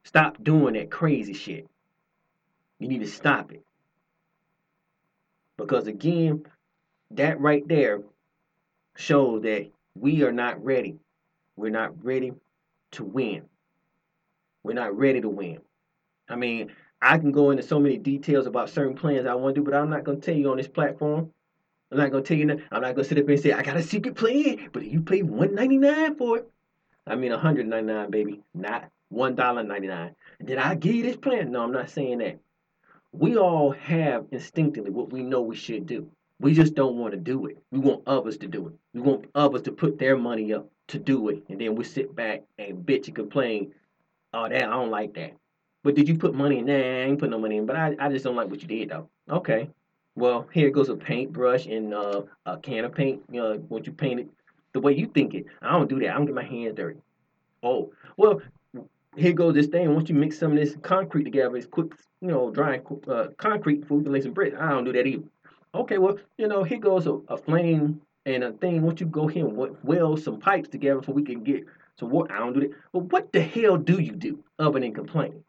Stop 0.03 0.41
doing 0.43 0.75
that 0.75 0.89
crazy 0.89 1.33
shit. 1.33 1.67
You 2.79 2.87
need 2.87 3.01
to 3.01 3.07
stop 3.07 3.51
it. 3.51 3.63
Because 5.57 5.87
again, 5.87 6.45
that 7.11 7.39
right 7.41 7.67
there 7.67 8.01
show 8.95 9.39
that 9.39 9.69
we 9.95 10.23
are 10.23 10.31
not 10.31 10.63
ready. 10.63 10.97
We're 11.57 11.69
not 11.69 12.03
ready 12.03 12.31
to 12.91 13.03
win. 13.03 13.43
We're 14.63 14.73
not 14.73 14.97
ready 14.97 15.19
to 15.19 15.29
win. 15.29 15.59
I 16.29 16.37
mean, 16.37 16.71
I 17.01 17.17
can 17.17 17.31
go 17.31 17.51
into 17.51 17.63
so 17.63 17.79
many 17.79 17.97
details 17.97 18.45
about 18.45 18.69
certain 18.69 18.95
plans 18.95 19.25
I 19.25 19.33
want 19.35 19.55
to 19.55 19.61
do, 19.61 19.65
but 19.65 19.73
I'm 19.73 19.89
not 19.89 20.03
going 20.03 20.19
to 20.19 20.25
tell 20.25 20.35
you 20.35 20.51
on 20.51 20.57
this 20.57 20.67
platform. 20.67 21.31
I'm 21.91 21.97
not 21.97 22.11
going 22.11 22.23
to 22.23 22.27
tell 22.27 22.37
you. 22.37 22.47
That. 22.47 22.59
I'm 22.71 22.81
not 22.81 22.95
going 22.95 23.03
to 23.03 23.09
sit 23.09 23.17
up 23.17 23.27
and 23.27 23.39
say 23.39 23.51
I 23.51 23.63
got 23.63 23.77
a 23.77 23.83
secret 23.83 24.15
plan, 24.15 24.69
but 24.73 24.85
you 24.85 25.01
pay 25.01 25.21
199 25.21 26.15
for 26.15 26.37
it. 26.39 26.51
I 27.07 27.15
mean 27.15 27.31
199, 27.31 28.11
baby, 28.11 28.41
not 28.53 28.89
one 29.09 29.33
dollar 29.33 29.63
ninety 29.63 29.87
nine. 29.87 30.15
Did 30.43 30.59
I 30.59 30.75
give 30.75 30.93
you 30.93 31.03
this 31.03 31.17
plan? 31.17 31.51
No, 31.51 31.63
I'm 31.63 31.71
not 31.71 31.89
saying 31.89 32.19
that. 32.19 32.39
We 33.11 33.37
all 33.37 33.71
have 33.71 34.27
instinctively 34.31 34.91
what 34.91 35.11
we 35.11 35.23
know 35.23 35.41
we 35.41 35.55
should 35.55 35.87
do. 35.87 36.07
We 36.39 36.53
just 36.53 36.75
don't 36.75 36.97
want 36.97 37.13
to 37.13 37.19
do 37.19 37.47
it. 37.47 37.57
We 37.71 37.79
want 37.79 38.03
others 38.05 38.37
to 38.37 38.47
do 38.47 38.67
it. 38.67 38.73
We 38.93 39.01
want 39.01 39.25
others 39.33 39.63
to 39.63 39.71
put 39.71 39.97
their 39.97 40.15
money 40.15 40.53
up 40.53 40.69
to 40.89 40.99
do 40.99 41.29
it. 41.29 41.43
And 41.49 41.59
then 41.59 41.75
we 41.75 41.83
sit 41.83 42.15
back 42.15 42.43
and 42.59 42.85
bitch 42.85 43.07
and 43.07 43.15
complain, 43.15 43.73
oh, 44.33 44.47
that, 44.47 44.63
I 44.63 44.69
don't 44.69 44.91
like 44.91 45.15
that. 45.15 45.33
But 45.83 45.95
did 45.95 46.07
you 46.07 46.17
put 46.17 46.33
money 46.33 46.59
in? 46.59 46.65
Nah, 46.65 46.73
I 46.73 47.07
ain't 47.07 47.19
put 47.19 47.29
no 47.29 47.39
money 47.39 47.57
in. 47.57 47.65
But 47.65 47.75
I, 47.75 47.95
I 47.99 48.09
just 48.09 48.25
don't 48.25 48.35
like 48.35 48.49
what 48.49 48.61
you 48.61 48.67
did, 48.67 48.89
though. 48.89 49.09
Okay. 49.29 49.69
Well, 50.15 50.47
here 50.51 50.69
goes 50.69 50.89
a 50.89 50.95
paintbrush 50.95 51.67
and 51.67 51.93
uh, 51.93 52.23
a 52.45 52.57
can 52.57 52.85
of 52.85 52.93
paint. 52.93 53.23
You 53.31 53.41
know, 53.41 53.53
what 53.69 53.85
you 53.85 53.93
paint 53.93 54.19
it 54.19 54.27
the 54.73 54.79
way 54.79 54.93
you 54.93 55.07
think 55.07 55.33
it. 55.33 55.45
I 55.61 55.71
don't 55.71 55.89
do 55.89 55.99
that. 55.99 56.09
I 56.09 56.13
don't 56.13 56.25
get 56.25 56.35
my 56.35 56.43
hands 56.43 56.75
dirty. 56.75 56.99
Oh, 57.63 57.91
well, 58.17 58.41
here 59.15 59.33
goes 59.33 59.53
this 59.53 59.67
thing. 59.67 59.93
Once 59.93 60.09
you 60.09 60.15
mix 60.15 60.37
some 60.37 60.51
of 60.51 60.57
this 60.57 60.75
concrete 60.81 61.23
together, 61.23 61.55
it's 61.57 61.65
quick, 61.65 61.93
you 62.21 62.27
know, 62.27 62.51
drying 62.51 62.81
uh, 63.07 63.27
concrete 63.37 63.85
food 63.87 64.05
and 64.05 64.13
lay 64.13 64.21
some 64.21 64.33
bricks. 64.33 64.55
I 64.59 64.69
don't 64.69 64.85
do 64.85 64.93
that 64.93 65.07
either. 65.07 65.23
Okay, 65.75 65.97
well, 65.97 66.17
you 66.37 66.47
know, 66.47 66.63
here 66.63 66.79
goes 66.79 67.05
a, 67.07 67.13
a 67.27 67.37
flame 67.37 68.01
and 68.25 68.43
a 68.43 68.51
thing. 68.53 68.81
Once 68.81 68.99
you 68.99 69.07
go 69.07 69.27
here 69.27 69.47
and 69.47 69.77
weld 69.83 70.21
some 70.21 70.39
pipes 70.39 70.69
together 70.69 71.01
so 71.05 71.11
we 71.11 71.23
can 71.23 71.43
get 71.43 71.65
some 71.99 72.09
water. 72.09 72.33
I 72.33 72.39
don't 72.39 72.53
do 72.53 72.61
that. 72.61 72.71
But 72.91 73.03
what 73.11 73.31
the 73.31 73.41
hell 73.41 73.77
do 73.77 74.01
you 74.01 74.13
do 74.13 74.43
other 74.57 74.79
than 74.79 74.93
complaining? 74.93 75.43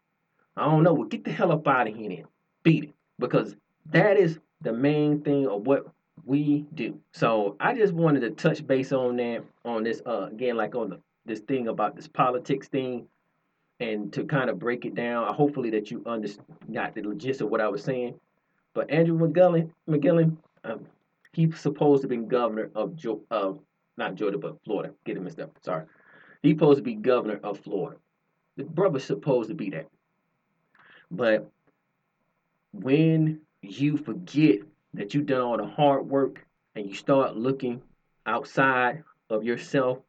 I 0.61 0.65
don't 0.65 0.83
know. 0.83 0.93
Well, 0.93 1.07
get 1.07 1.23
the 1.23 1.31
hell 1.31 1.51
up 1.51 1.67
out 1.67 1.87
of 1.87 1.95
here 1.95 2.09
then. 2.09 2.25
Beat 2.61 2.83
it. 2.83 2.93
Because 3.17 3.55
that 3.91 4.15
is 4.15 4.39
the 4.61 4.71
main 4.71 5.21
thing 5.21 5.47
of 5.47 5.65
what 5.65 5.87
we 6.23 6.65
do. 6.75 6.99
So 7.13 7.55
I 7.59 7.73
just 7.73 7.93
wanted 7.93 8.19
to 8.19 8.29
touch 8.29 8.65
base 8.65 8.91
on 8.91 9.15
that 9.17 9.43
on 9.65 9.83
this 9.83 10.01
uh 10.05 10.27
again 10.31 10.55
like 10.57 10.75
on 10.75 10.89
the 10.91 10.99
this 11.25 11.39
thing 11.39 11.67
about 11.67 11.95
this 11.95 12.07
politics 12.07 12.67
thing 12.67 13.07
and 13.79 14.13
to 14.13 14.23
kind 14.23 14.51
of 14.51 14.59
break 14.59 14.85
it 14.85 14.93
down. 14.93 15.33
Hopefully 15.33 15.71
that 15.71 15.89
you 15.89 16.03
understand 16.05 16.45
got 16.71 16.93
the 16.93 17.01
gist 17.15 17.41
of 17.41 17.49
what 17.49 17.59
I 17.59 17.67
was 17.67 17.83
saying. 17.83 18.19
But 18.75 18.91
Andrew 18.91 19.17
McGillen, 19.17 19.71
McGillen, 19.89 20.37
um, 20.63 20.85
he's 21.33 21.59
supposed 21.59 22.03
to 22.03 22.07
be 22.07 22.17
governor 22.17 22.69
of 22.75 22.95
jo- 22.95 23.23
of 23.31 23.59
not 23.97 24.13
Georgia 24.13 24.37
but 24.37 24.63
Florida. 24.63 24.93
Get 25.05 25.17
it 25.17 25.21
mixed 25.23 25.39
up. 25.39 25.57
Sorry, 25.63 25.85
he's 26.43 26.53
supposed 26.53 26.77
to 26.77 26.83
be 26.83 26.93
governor 26.93 27.39
of 27.43 27.59
Florida. 27.59 27.97
The 28.57 28.63
brother's 28.63 29.05
supposed 29.05 29.49
to 29.49 29.55
be 29.55 29.71
that. 29.71 29.87
But 31.11 31.51
when 32.71 33.41
you 33.61 33.97
forget 33.97 34.59
that 34.93 35.13
you've 35.13 35.25
done 35.25 35.41
all 35.41 35.57
the 35.57 35.65
hard 35.65 36.09
work 36.09 36.45
and 36.75 36.87
you 36.87 36.95
start 36.95 37.35
looking 37.35 37.81
outside 38.25 39.03
of 39.29 39.43
yourself 39.43 39.99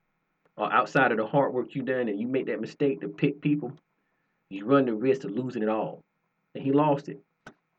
or 0.56 0.72
outside 0.72 1.10
of 1.10 1.18
the 1.18 1.26
hard 1.26 1.52
work 1.52 1.74
you've 1.74 1.86
done 1.86 2.08
and 2.08 2.20
you 2.20 2.28
make 2.28 2.46
that 2.46 2.60
mistake 2.60 3.00
to 3.00 3.08
pick 3.08 3.40
people, 3.40 3.72
you 4.48 4.64
run 4.64 4.86
the 4.86 4.94
risk 4.94 5.24
of 5.24 5.32
losing 5.32 5.62
it 5.62 5.68
all. 5.68 6.02
And 6.54 6.62
he 6.62 6.72
lost 6.72 7.08
it. 7.08 7.20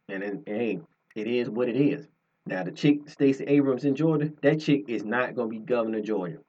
And 0.10 0.22
then, 0.22 0.44
hey, 0.46 0.80
it 1.16 1.28
is 1.28 1.50
what 1.50 1.70
it 1.70 1.78
is. 1.78 2.08
Now, 2.46 2.64
the 2.64 2.72
chick, 2.72 3.08
Stacey 3.08 3.46
Abrams 3.46 3.86
in 3.86 3.96
Georgia, 3.96 4.34
that 4.42 4.60
chick 4.60 4.86
is 4.90 5.06
not 5.06 5.36
going 5.36 5.50
to 5.50 5.60
be 5.60 5.66
governor 5.66 6.00
of 6.00 6.04
Georgia. 6.04 6.40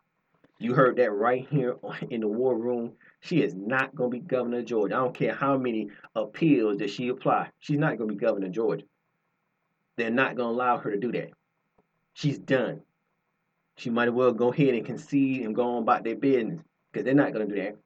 You 0.64 0.72
heard 0.72 0.96
that 0.96 1.12
right 1.12 1.46
here 1.50 1.76
in 2.08 2.22
the 2.22 2.26
war 2.26 2.56
room. 2.56 2.92
She 3.20 3.42
is 3.42 3.54
not 3.54 3.94
going 3.94 4.10
to 4.10 4.16
be 4.16 4.20
governor 4.20 4.60
of 4.60 4.64
Georgia. 4.64 4.94
I 4.94 5.00
don't 5.00 5.14
care 5.14 5.34
how 5.34 5.58
many 5.58 5.90
appeals 6.16 6.78
that 6.78 6.88
she 6.88 7.08
apply. 7.08 7.50
She's 7.58 7.76
not 7.76 7.98
going 7.98 8.08
to 8.08 8.14
be 8.14 8.18
governor 8.18 8.46
of 8.46 8.52
Georgia. 8.52 8.86
They're 9.98 10.10
not 10.10 10.36
going 10.36 10.48
to 10.48 10.54
allow 10.54 10.78
her 10.78 10.90
to 10.92 10.96
do 10.96 11.12
that. 11.12 11.32
She's 12.14 12.38
done. 12.38 12.80
She 13.76 13.90
might 13.90 14.08
as 14.08 14.14
well 14.14 14.32
go 14.32 14.52
ahead 14.52 14.72
and 14.72 14.86
concede 14.86 15.42
and 15.42 15.54
go 15.54 15.76
on 15.76 15.82
about 15.82 16.02
their 16.02 16.16
business 16.16 16.62
because 16.90 17.04
they're 17.04 17.12
not 17.12 17.34
going 17.34 17.46
to 17.46 17.54
do 17.54 17.60
that. 17.60 17.76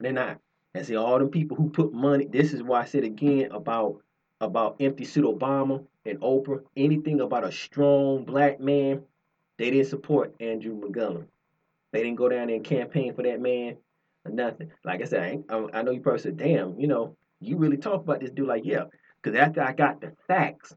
They're 0.00 0.10
not. 0.10 0.40
And 0.74 0.84
see, 0.84 0.96
all 0.96 1.20
the 1.20 1.26
people 1.26 1.56
who 1.56 1.70
put 1.70 1.92
money, 1.92 2.26
this 2.26 2.52
is 2.52 2.64
why 2.64 2.80
I 2.80 2.86
said 2.86 3.04
again 3.04 3.52
about 3.52 4.02
about 4.40 4.74
empty 4.80 5.04
suit 5.04 5.24
Obama 5.24 5.84
and 6.04 6.18
Oprah, 6.18 6.64
anything 6.76 7.20
about 7.20 7.44
a 7.44 7.52
strong 7.52 8.24
black 8.24 8.58
man, 8.58 9.02
they 9.56 9.70
didn't 9.70 9.86
support 9.86 10.34
Andrew 10.40 10.74
McGovern. 10.74 11.26
They 11.92 12.02
didn't 12.02 12.16
go 12.16 12.28
down 12.28 12.46
there 12.46 12.56
and 12.56 12.64
campaign 12.64 13.14
for 13.14 13.22
that 13.22 13.40
man 13.40 13.76
or 14.24 14.32
nothing. 14.32 14.70
Like 14.84 15.00
I 15.02 15.04
said, 15.04 15.44
I, 15.48 15.66
I 15.72 15.82
know 15.82 15.90
you 15.90 16.00
probably 16.00 16.20
said, 16.20 16.36
damn, 16.36 16.78
you 16.78 16.86
know, 16.86 17.16
you 17.40 17.56
really 17.56 17.76
talk 17.76 18.02
about 18.02 18.20
this 18.20 18.30
dude 18.30 18.48
like, 18.48 18.64
yeah. 18.64 18.84
Because 19.22 19.38
after 19.38 19.62
I 19.62 19.72
got 19.72 20.00
the 20.00 20.12
facts, 20.26 20.74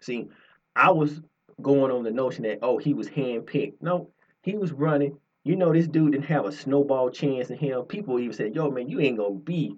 see, 0.00 0.28
I 0.74 0.90
was 0.90 1.20
going 1.62 1.90
on 1.90 2.04
the 2.04 2.10
notion 2.10 2.44
that 2.44 2.58
oh 2.62 2.78
he 2.78 2.94
was 2.94 3.08
handpicked. 3.08 3.74
No, 3.80 4.10
he 4.42 4.56
was 4.56 4.72
running. 4.72 5.18
You 5.44 5.56
know 5.56 5.72
this 5.72 5.86
dude 5.86 6.12
didn't 6.12 6.24
have 6.24 6.44
a 6.44 6.52
snowball 6.52 7.10
chance 7.10 7.50
in 7.50 7.58
him. 7.58 7.82
People 7.82 8.18
even 8.18 8.34
said, 8.34 8.54
"Yo, 8.54 8.70
man, 8.70 8.88
you 8.88 9.00
ain't 9.00 9.18
gonna 9.18 9.34
be, 9.34 9.76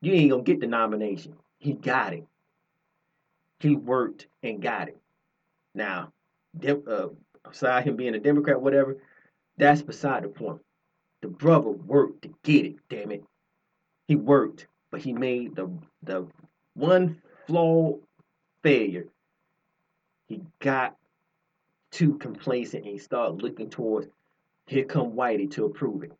you 0.00 0.12
ain't 0.12 0.30
gonna 0.30 0.42
get 0.42 0.60
the 0.60 0.66
nomination." 0.66 1.34
He 1.58 1.74
got 1.74 2.12
it. 2.12 2.24
He 3.60 3.76
worked 3.76 4.26
and 4.42 4.60
got 4.60 4.88
it. 4.88 4.98
Now, 5.74 6.12
uh, 6.66 7.08
aside 7.48 7.84
him 7.84 7.96
being 7.96 8.14
a 8.14 8.18
Democrat, 8.18 8.60
whatever, 8.60 8.98
that's 9.56 9.82
beside 9.82 10.24
the 10.24 10.28
point. 10.28 10.60
The 11.22 11.28
brother 11.28 11.70
worked 11.70 12.22
to 12.22 12.34
get 12.42 12.66
it. 12.66 12.76
Damn 12.88 13.12
it, 13.12 13.24
he 14.08 14.16
worked, 14.16 14.66
but 14.90 15.00
he 15.00 15.12
made 15.12 15.56
the 15.56 15.70
the 16.02 16.26
one 16.74 17.20
flaw 17.46 17.98
failure. 18.62 19.06
He 20.28 20.42
got 20.58 20.96
too 21.90 22.18
complacent 22.18 22.84
and 22.84 22.92
he 22.92 22.98
started 22.98 23.42
looking 23.42 23.70
towards 23.70 24.08
here 24.66 24.84
come 24.84 25.12
Whitey 25.12 25.50
to 25.52 25.66
approve 25.66 26.02
it. 26.02 26.12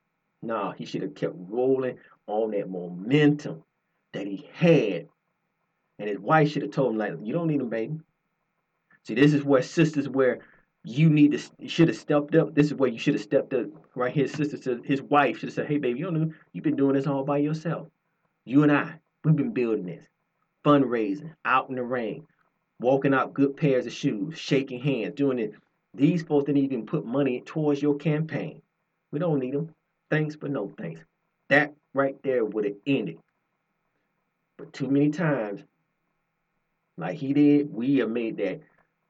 Nah, 0.43 0.73
he 0.73 0.85
should 0.85 1.03
have 1.03 1.15
kept 1.15 1.35
rolling 1.37 1.99
on 2.27 2.51
that 2.51 2.69
momentum 2.69 3.65
that 4.13 4.27
he 4.27 4.49
had. 4.53 5.09
And 5.99 6.09
his 6.09 6.19
wife 6.19 6.51
should 6.51 6.63
have 6.63 6.73
told 6.73 6.93
him, 6.93 6.99
like, 6.99 7.15
you 7.23 7.33
don't 7.33 7.47
need 7.47 7.61
him, 7.61 7.69
baby. 7.69 7.99
See, 9.05 9.15
this 9.15 9.33
is 9.33 9.45
where 9.45 9.63
sisters 9.63 10.09
where 10.09 10.41
you 10.85 11.09
need 11.09 11.33
to 11.33 11.69
should 11.69 11.89
have 11.89 11.97
stepped 11.97 12.35
up. 12.35 12.55
This 12.55 12.67
is 12.67 12.75
where 12.75 12.91
you 12.91 12.99
should 12.99 13.15
have 13.15 13.23
stepped 13.23 13.55
up 13.55 13.67
right 13.95 14.13
here. 14.13 14.29
Sister 14.29 14.57
said 14.57 14.83
his 14.85 15.03
wife 15.03 15.39
should 15.39 15.49
have 15.49 15.55
said, 15.55 15.67
Hey 15.67 15.79
baby, 15.79 15.99
you 15.99 16.11
know 16.11 16.33
you've 16.53 16.65
been 16.65 16.77
doing 16.77 16.95
this 16.95 17.07
all 17.07 17.25
by 17.25 17.39
yourself. 17.39 17.89
You 18.45 18.63
and 18.63 18.71
I, 18.71 18.95
we've 19.25 19.35
been 19.35 19.53
building 19.53 19.87
this. 19.87 20.05
Fundraising, 20.65 21.33
out 21.45 21.69
in 21.69 21.77
the 21.77 21.83
rain, 21.83 22.27
walking 22.81 23.15
out 23.15 23.35
good 23.35 23.57
pairs 23.57 23.87
of 23.87 23.93
shoes, 23.93 24.39
shaking 24.39 24.81
hands, 24.81 25.15
doing 25.15 25.39
it 25.39 25.55
these 25.95 26.23
folks 26.25 26.47
didn't 26.47 26.65
even 26.65 26.87
put 26.87 27.07
money 27.07 27.41
towards 27.41 27.81
your 27.81 27.95
campaign. 27.97 28.61
We 29.13 29.21
don't 29.21 29.39
need 29.39 29.55
them. 29.55 29.73
Thanks, 30.11 30.35
but 30.35 30.51
no 30.51 30.73
thanks. 30.77 31.01
That 31.49 31.73
right 31.95 32.21
there 32.23 32.45
would 32.45 32.65
have 32.65 32.75
ended. 32.87 33.19
But 34.59 34.73
too 34.73 34.89
many 34.89 35.11
times, 35.11 35.63
like 36.99 37.17
he 37.17 37.33
did, 37.33 37.73
we 37.73 37.99
have 37.99 38.11
made 38.11 38.39
that 38.39 38.61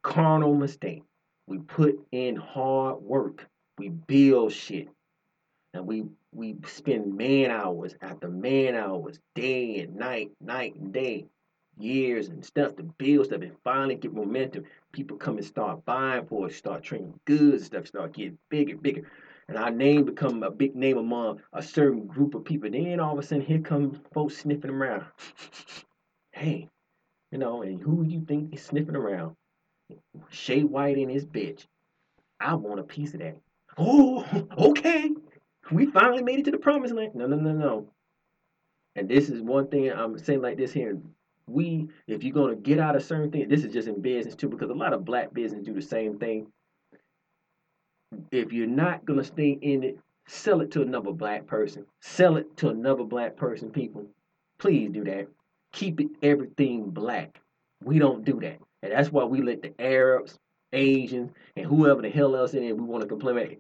carnal 0.03 0.55
mistake. 0.55 1.03
We 1.47 1.59
put 1.59 1.99
in 2.13 2.37
hard 2.37 3.03
work. 3.03 3.47
We 3.79 3.91
build 3.91 4.53
shit. 4.53 4.89
And 5.73 5.87
we 5.87 6.05
we 6.33 6.57
spend 6.67 7.17
man 7.17 7.51
hours 7.51 7.95
after 8.01 8.29
man 8.29 8.75
hours, 8.75 9.19
day 9.35 9.81
and 9.81 9.97
night, 9.97 10.31
night 10.41 10.75
and 10.77 10.93
day, 10.93 11.27
years 11.79 12.29
and 12.29 12.45
stuff 12.45 12.77
to 12.77 12.83
build 12.83 13.27
stuff 13.27 13.43
and 13.43 13.57
finally 13.63 13.97
get 13.97 14.13
momentum. 14.13 14.65
People 14.93 15.17
come 15.17 15.37
and 15.37 15.47
start 15.47 15.85
buying 15.85 16.27
for 16.27 16.47
us, 16.47 16.57
start 16.57 16.83
trading 16.83 17.19
goods, 17.25 17.63
and 17.63 17.65
stuff 17.65 17.87
start 17.87 18.15
getting 18.15 18.39
bigger, 18.49 18.77
bigger. 18.77 19.11
And 19.49 19.59
our 19.59 19.71
name 19.71 20.05
become 20.05 20.43
a 20.43 20.51
big 20.51 20.75
name 20.75 20.97
among 20.97 21.41
a 21.53 21.63
certain 21.63 22.07
group 22.07 22.35
of 22.35 22.45
people. 22.45 22.71
Then 22.71 23.01
all 23.01 23.13
of 23.13 23.19
a 23.19 23.27
sudden 23.27 23.45
here 23.45 23.61
come 23.61 24.01
folks 24.13 24.39
sniffing 24.39 24.71
around. 24.71 25.05
hey, 26.33 26.69
you 27.31 27.39
know, 27.39 27.63
and 27.63 27.81
who 27.81 28.05
you 28.05 28.25
think 28.25 28.55
is 28.55 28.63
sniffing 28.63 28.97
around? 28.97 29.37
Shay 30.31 30.63
White 30.63 30.99
and 30.99 31.11
his 31.11 31.25
bitch. 31.25 31.67
I 32.41 32.55
want 32.55 32.81
a 32.81 32.85
piece 32.85 33.15
of 33.15 33.21
that. 33.21 33.37
Oh, 33.79 34.47
okay. 34.59 35.11
We 35.71 35.87
finally 35.87 36.23
made 36.23 36.41
it 36.41 36.45
to 36.47 36.51
the 36.51 36.59
promised 36.59 36.95
land. 36.95 37.15
No, 37.15 37.27
no, 37.27 37.37
no, 37.37 37.53
no. 37.53 37.89
And 38.97 39.09
this 39.09 39.29
is 39.29 39.41
one 39.41 39.69
thing 39.69 39.91
I'm 39.91 40.19
saying 40.19 40.43
like 40.43 40.57
this 40.57 40.73
here 40.73 40.99
we, 41.47 41.89
if 42.07 42.25
you're 42.25 42.33
gonna 42.33 42.57
get 42.57 42.79
out 42.79 42.97
of 42.97 43.03
certain 43.03 43.31
things, 43.31 43.49
this 43.49 43.65
is 43.65 43.73
just 43.73 43.89
in 43.89 44.01
business 44.01 44.35
too, 44.35 44.49
because 44.49 44.71
a 44.71 44.75
lot 44.75 44.93
of 44.93 45.05
black 45.05 45.33
business 45.35 45.65
do 45.65 45.75
the 45.75 45.83
same 45.83 46.19
thing. 46.19 46.47
If 48.31 48.53
you're 48.53 48.67
not 48.67 49.05
gonna 49.05 49.25
stay 49.25 49.59
in 49.61 49.83
it, 49.83 49.99
sell 50.27 50.61
it 50.61 50.71
to 50.73 50.83
another 50.83 51.13
black 51.13 51.47
person. 51.47 51.85
Sell 52.01 52.37
it 52.37 52.57
to 52.59 52.71
another 52.71 53.05
black 53.05 53.37
person, 53.37 53.71
people. 53.71 54.07
Please 54.59 54.91
do 54.91 55.05
that. 55.05 55.29
Keep 55.73 56.01
it 56.01 56.09
everything 56.23 56.91
black. 56.91 57.41
We 57.83 57.99
don't 57.99 58.25
do 58.25 58.41
that. 58.41 58.59
And 58.85 58.93
that's 58.93 59.11
why 59.11 59.25
we 59.25 59.41
let 59.41 59.63
the 59.63 59.73
Arabs, 59.81 60.39
Asians, 60.75 61.33
and 61.57 61.65
whoever 61.65 62.03
the 62.03 62.11
hell 62.11 62.37
else 62.37 62.53
in 62.53 62.63
it 62.63 62.77
we 62.77 62.85
want 62.85 63.01
to 63.01 63.09
complain 63.09 63.57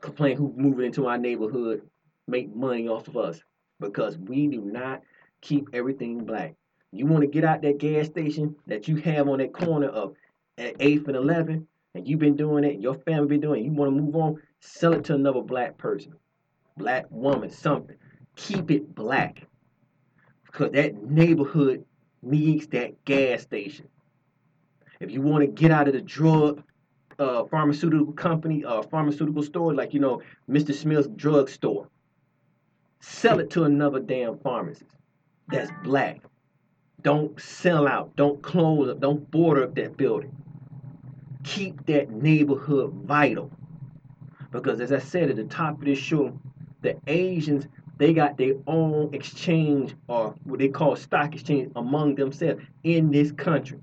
complain 0.00 0.36
who's 0.36 0.56
moving 0.56 0.86
into 0.86 1.08
our 1.08 1.18
neighborhood 1.18 1.82
make 2.28 2.54
money 2.54 2.86
off 2.86 3.08
of 3.08 3.16
us. 3.16 3.40
Because 3.80 4.16
we 4.16 4.46
do 4.46 4.60
not 4.60 5.02
keep 5.40 5.68
everything 5.72 6.24
black. 6.24 6.54
You 6.92 7.06
want 7.06 7.22
to 7.22 7.26
get 7.26 7.42
out 7.42 7.60
that 7.62 7.78
gas 7.78 8.06
station 8.06 8.54
that 8.68 8.86
you 8.86 8.96
have 8.98 9.28
on 9.28 9.38
that 9.38 9.52
corner 9.52 9.88
of 9.88 10.14
at 10.58 10.78
8th 10.78 11.08
and 11.08 11.16
11th, 11.16 11.66
and 11.94 12.06
you've 12.06 12.20
been 12.20 12.36
doing 12.36 12.62
it, 12.62 12.78
your 12.78 12.94
family 12.94 13.26
been 13.26 13.40
doing 13.40 13.62
it, 13.62 13.64
you 13.64 13.72
want 13.72 13.96
to 13.96 14.00
move 14.00 14.14
on, 14.14 14.40
sell 14.60 14.92
it 14.92 15.04
to 15.06 15.14
another 15.14 15.42
black 15.42 15.76
person, 15.76 16.12
black 16.76 17.06
woman, 17.10 17.50
something. 17.50 17.96
Keep 18.36 18.70
it 18.70 18.94
black. 18.94 19.44
Because 20.46 20.70
that 20.72 21.02
neighborhood 21.02 21.84
needs 22.22 22.68
that 22.68 23.04
gas 23.04 23.42
station. 23.42 23.88
If 25.00 25.10
you 25.10 25.22
want 25.22 25.42
to 25.42 25.46
get 25.46 25.70
out 25.70 25.88
of 25.88 25.94
the 25.94 26.00
drug 26.00 26.62
uh, 27.18 27.44
pharmaceutical 27.44 28.12
company, 28.12 28.64
uh, 28.64 28.82
pharmaceutical 28.82 29.42
store, 29.42 29.74
like, 29.74 29.94
you 29.94 30.00
know, 30.00 30.22
Mr. 30.48 30.74
Smith's 30.74 31.08
drug 31.08 31.48
store, 31.48 31.88
sell 33.00 33.40
it 33.40 33.50
to 33.50 33.64
another 33.64 34.00
damn 34.00 34.38
pharmacist 34.38 34.90
that's 35.48 35.70
black. 35.82 36.20
Don't 37.02 37.40
sell 37.40 37.86
out. 37.86 38.14
Don't 38.16 38.42
close 38.42 38.90
up. 38.90 39.00
Don't 39.00 39.30
border 39.30 39.64
up 39.64 39.74
that 39.76 39.96
building. 39.96 40.34
Keep 41.44 41.86
that 41.86 42.10
neighborhood 42.10 42.92
vital. 43.04 43.50
Because 44.50 44.80
as 44.80 44.92
I 44.92 44.98
said 44.98 45.30
at 45.30 45.36
the 45.36 45.44
top 45.44 45.78
of 45.78 45.84
this 45.84 45.98
show, 45.98 46.38
the 46.82 46.96
Asians, 47.06 47.66
they 47.98 48.12
got 48.12 48.36
their 48.36 48.54
own 48.66 49.14
exchange 49.14 49.94
or 50.08 50.34
what 50.44 50.58
they 50.58 50.68
call 50.68 50.96
stock 50.96 51.34
exchange 51.34 51.72
among 51.76 52.14
themselves 52.14 52.62
in 52.84 53.10
this 53.10 53.32
country. 53.32 53.78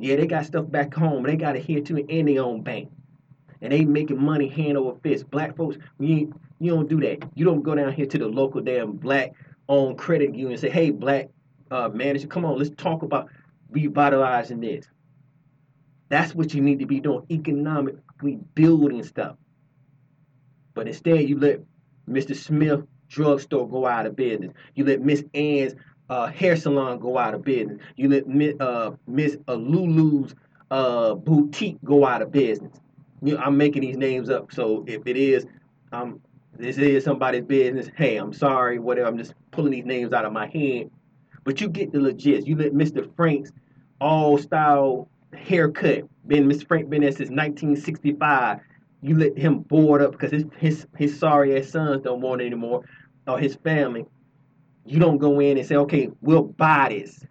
Yeah, 0.00 0.16
they 0.16 0.26
got 0.26 0.46
stuff 0.46 0.70
back 0.70 0.94
home. 0.94 1.22
They 1.24 1.36
got 1.36 1.56
it 1.56 1.64
here 1.64 1.80
too 1.80 1.98
in 1.98 2.26
their 2.26 2.42
own 2.42 2.62
bank. 2.62 2.90
And 3.60 3.72
they 3.72 3.84
making 3.84 4.20
money 4.20 4.48
hand 4.48 4.78
over 4.78 4.98
fist. 5.00 5.30
Black 5.30 5.54
folks, 5.56 5.76
you, 5.98 6.34
you 6.58 6.70
don't 6.74 6.88
do 6.88 7.00
that. 7.00 7.28
You 7.34 7.44
don't 7.44 7.62
go 7.62 7.74
down 7.74 7.92
here 7.92 8.06
to 8.06 8.18
the 8.18 8.26
local 8.26 8.62
damn 8.62 8.92
black 8.92 9.32
owned 9.68 9.98
credit 9.98 10.34
union 10.34 10.52
and 10.52 10.60
say, 10.60 10.70
hey, 10.70 10.90
black 10.90 11.28
uh, 11.70 11.90
manager, 11.90 12.26
come 12.26 12.46
on, 12.46 12.58
let's 12.58 12.70
talk 12.76 13.02
about 13.02 13.28
revitalizing 13.70 14.60
this. 14.60 14.86
That's 16.08 16.34
what 16.34 16.54
you 16.54 16.62
need 16.62 16.78
to 16.80 16.86
be 16.86 16.98
doing, 16.98 17.24
economically 17.30 18.38
building 18.54 19.04
stuff. 19.04 19.36
But 20.74 20.88
instead, 20.88 21.28
you 21.28 21.38
let 21.38 21.60
Mr. 22.08 22.34
Smith 22.34 22.80
drugstore 23.08 23.68
go 23.68 23.86
out 23.86 24.06
of 24.06 24.16
business. 24.16 24.52
You 24.74 24.84
let 24.84 25.02
Miss 25.02 25.22
Ann's 25.34 25.74
uh, 26.10 26.26
hair 26.26 26.56
salon 26.56 26.98
go 26.98 27.16
out 27.16 27.34
of 27.34 27.42
business. 27.42 27.78
You 27.96 28.08
let 28.08 28.60
uh, 28.60 28.90
Miss 29.06 29.38
uh, 29.48 29.54
Lulu's 29.54 30.34
uh, 30.70 31.14
boutique 31.14 31.78
go 31.84 32.04
out 32.04 32.20
of 32.20 32.32
business. 32.32 32.76
You 33.22 33.34
know, 33.34 33.40
I'm 33.40 33.56
making 33.56 33.82
these 33.82 33.96
names 33.96 34.28
up, 34.28 34.52
so 34.52 34.84
if 34.86 35.06
it 35.06 35.16
is, 35.16 35.46
um, 35.92 36.20
this 36.58 36.78
is 36.78 37.04
somebody's 37.04 37.44
business. 37.44 37.88
Hey, 37.96 38.16
I'm 38.16 38.32
sorry, 38.32 38.78
whatever. 38.78 39.08
I'm 39.08 39.16
just 39.16 39.34
pulling 39.52 39.72
these 39.72 39.84
names 39.84 40.12
out 40.12 40.24
of 40.24 40.32
my 40.32 40.48
head. 40.48 40.90
But 41.44 41.60
you 41.60 41.68
get 41.68 41.92
the 41.92 42.00
legit. 42.00 42.46
You 42.46 42.56
let 42.56 42.72
Mr. 42.72 43.14
Frank's 43.14 43.52
all 44.00 44.36
style 44.36 45.08
haircut. 45.32 46.04
Been 46.26 46.48
Mr. 46.48 46.66
Frank 46.66 46.90
been 46.90 47.02
there 47.02 47.12
since 47.12 47.30
1965. 47.30 48.58
You 49.02 49.16
let 49.16 49.38
him 49.38 49.60
board 49.60 50.02
up 50.02 50.12
because 50.12 50.32
his 50.32 50.44
his 50.58 50.86
his 50.96 51.18
sorry 51.18 51.58
ass 51.58 51.68
sons 51.68 52.02
don't 52.02 52.20
want 52.20 52.42
it 52.42 52.46
anymore, 52.46 52.84
or 53.26 53.38
his 53.38 53.54
family. 53.56 54.04
You 54.90 54.98
don't 54.98 55.18
go 55.18 55.38
in 55.38 55.56
and 55.56 55.64
say, 55.64 55.76
okay, 55.76 56.08
we'll 56.20 56.42
buy 56.42 56.88
this, 56.90 57.24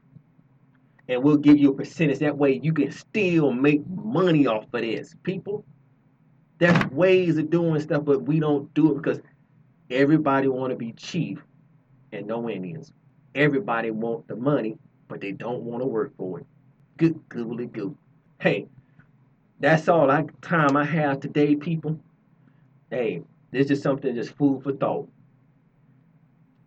and 1.09 1.21
we'll 1.21 1.35
give 1.35 1.57
you 1.57 1.71
a 1.71 1.75
percentage. 1.75 2.19
That 2.19 2.37
way, 2.37 2.57
you 2.63 2.71
can 2.71 2.89
still 2.89 3.51
make 3.51 3.85
money 3.85 4.47
off 4.47 4.63
of 4.73 4.81
this, 4.81 5.13
people. 5.23 5.65
There's 6.57 6.85
ways 6.85 7.37
of 7.37 7.49
doing 7.49 7.81
stuff, 7.81 8.05
but 8.05 8.21
we 8.21 8.39
don't 8.39 8.73
do 8.73 8.93
it 8.93 9.01
because 9.01 9.19
everybody 9.91 10.47
want 10.47 10.71
to 10.71 10.77
be 10.77 10.93
chief 10.93 11.43
and 12.13 12.27
no 12.27 12.49
Indians. 12.49 12.93
Everybody 13.35 13.91
want 13.91 14.29
the 14.29 14.37
money, 14.37 14.77
but 15.09 15.19
they 15.19 15.33
don't 15.33 15.63
want 15.63 15.81
to 15.81 15.85
work 15.85 16.15
for 16.15 16.39
it. 16.39 16.45
Good 16.95 17.19
googly 17.27 17.65
goo. 17.65 17.97
Hey, 18.39 18.67
that's 19.59 19.89
all 19.89 20.09
I 20.09 20.23
time 20.41 20.77
I 20.77 20.85
have 20.85 21.19
today, 21.19 21.57
people. 21.57 21.99
Hey, 22.89 23.21
this 23.51 23.69
is 23.69 23.81
something 23.81 24.15
just 24.15 24.31
food 24.37 24.63
for 24.63 24.71
thought. 24.71 25.09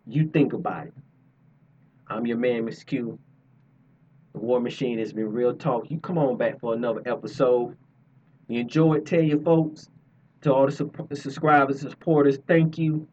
You 0.05 0.27
think 0.27 0.53
about 0.53 0.87
it. 0.87 0.93
I'm 2.07 2.25
your 2.25 2.37
man, 2.37 2.65
Miss 2.65 2.83
Q. 2.83 3.17
The 4.33 4.39
War 4.39 4.59
Machine 4.59 4.99
has 4.99 5.13
been 5.13 5.31
real 5.31 5.55
talk. 5.55 5.89
You 5.89 5.99
come 5.99 6.17
on 6.17 6.37
back 6.37 6.59
for 6.59 6.73
another 6.73 7.01
episode. 7.05 7.77
You 8.49 8.61
enjoy 8.61 8.95
it, 8.95 9.05
tell 9.05 9.21
your 9.21 9.39
folks. 9.39 9.89
To 10.41 10.53
all 10.53 10.65
the, 10.65 10.73
su- 10.73 10.91
the 11.07 11.15
subscribers 11.15 11.83
and 11.83 11.91
supporters, 11.91 12.37
thank 12.47 12.77
you. 12.77 13.07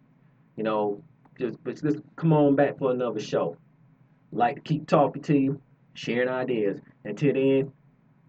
You 0.57 0.65
know, 0.65 1.05
just, 1.39 1.59
just 1.65 1.99
come 2.17 2.33
on 2.33 2.57
back 2.57 2.77
for 2.79 2.91
another 2.91 3.21
show. 3.21 3.57
Like 4.33 4.57
to 4.57 4.61
keep 4.63 4.89
talking 4.89 5.23
to 5.23 5.39
you, 5.39 5.61
sharing 5.95 6.29
ideas. 6.29 6.81
Until 7.05 7.35
then, 7.35 7.73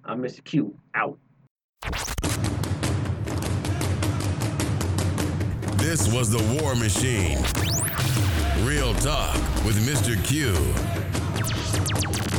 I'm 0.06 0.22
Mr. 0.22 0.44
Q. 0.44 0.78
Out. 0.94 1.18
This 5.78 6.14
was 6.14 6.30
the 6.30 6.62
War 6.62 6.76
Machine. 6.76 7.40
Real 8.64 8.94
talk 8.94 9.36
with 9.66 9.84
Mr. 9.88 10.16
Q. 10.24 10.54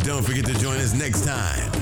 Don't 0.05 0.25
forget 0.25 0.47
to 0.47 0.55
join 0.61 0.77
us 0.77 0.95
next 0.95 1.25
time 1.25 1.82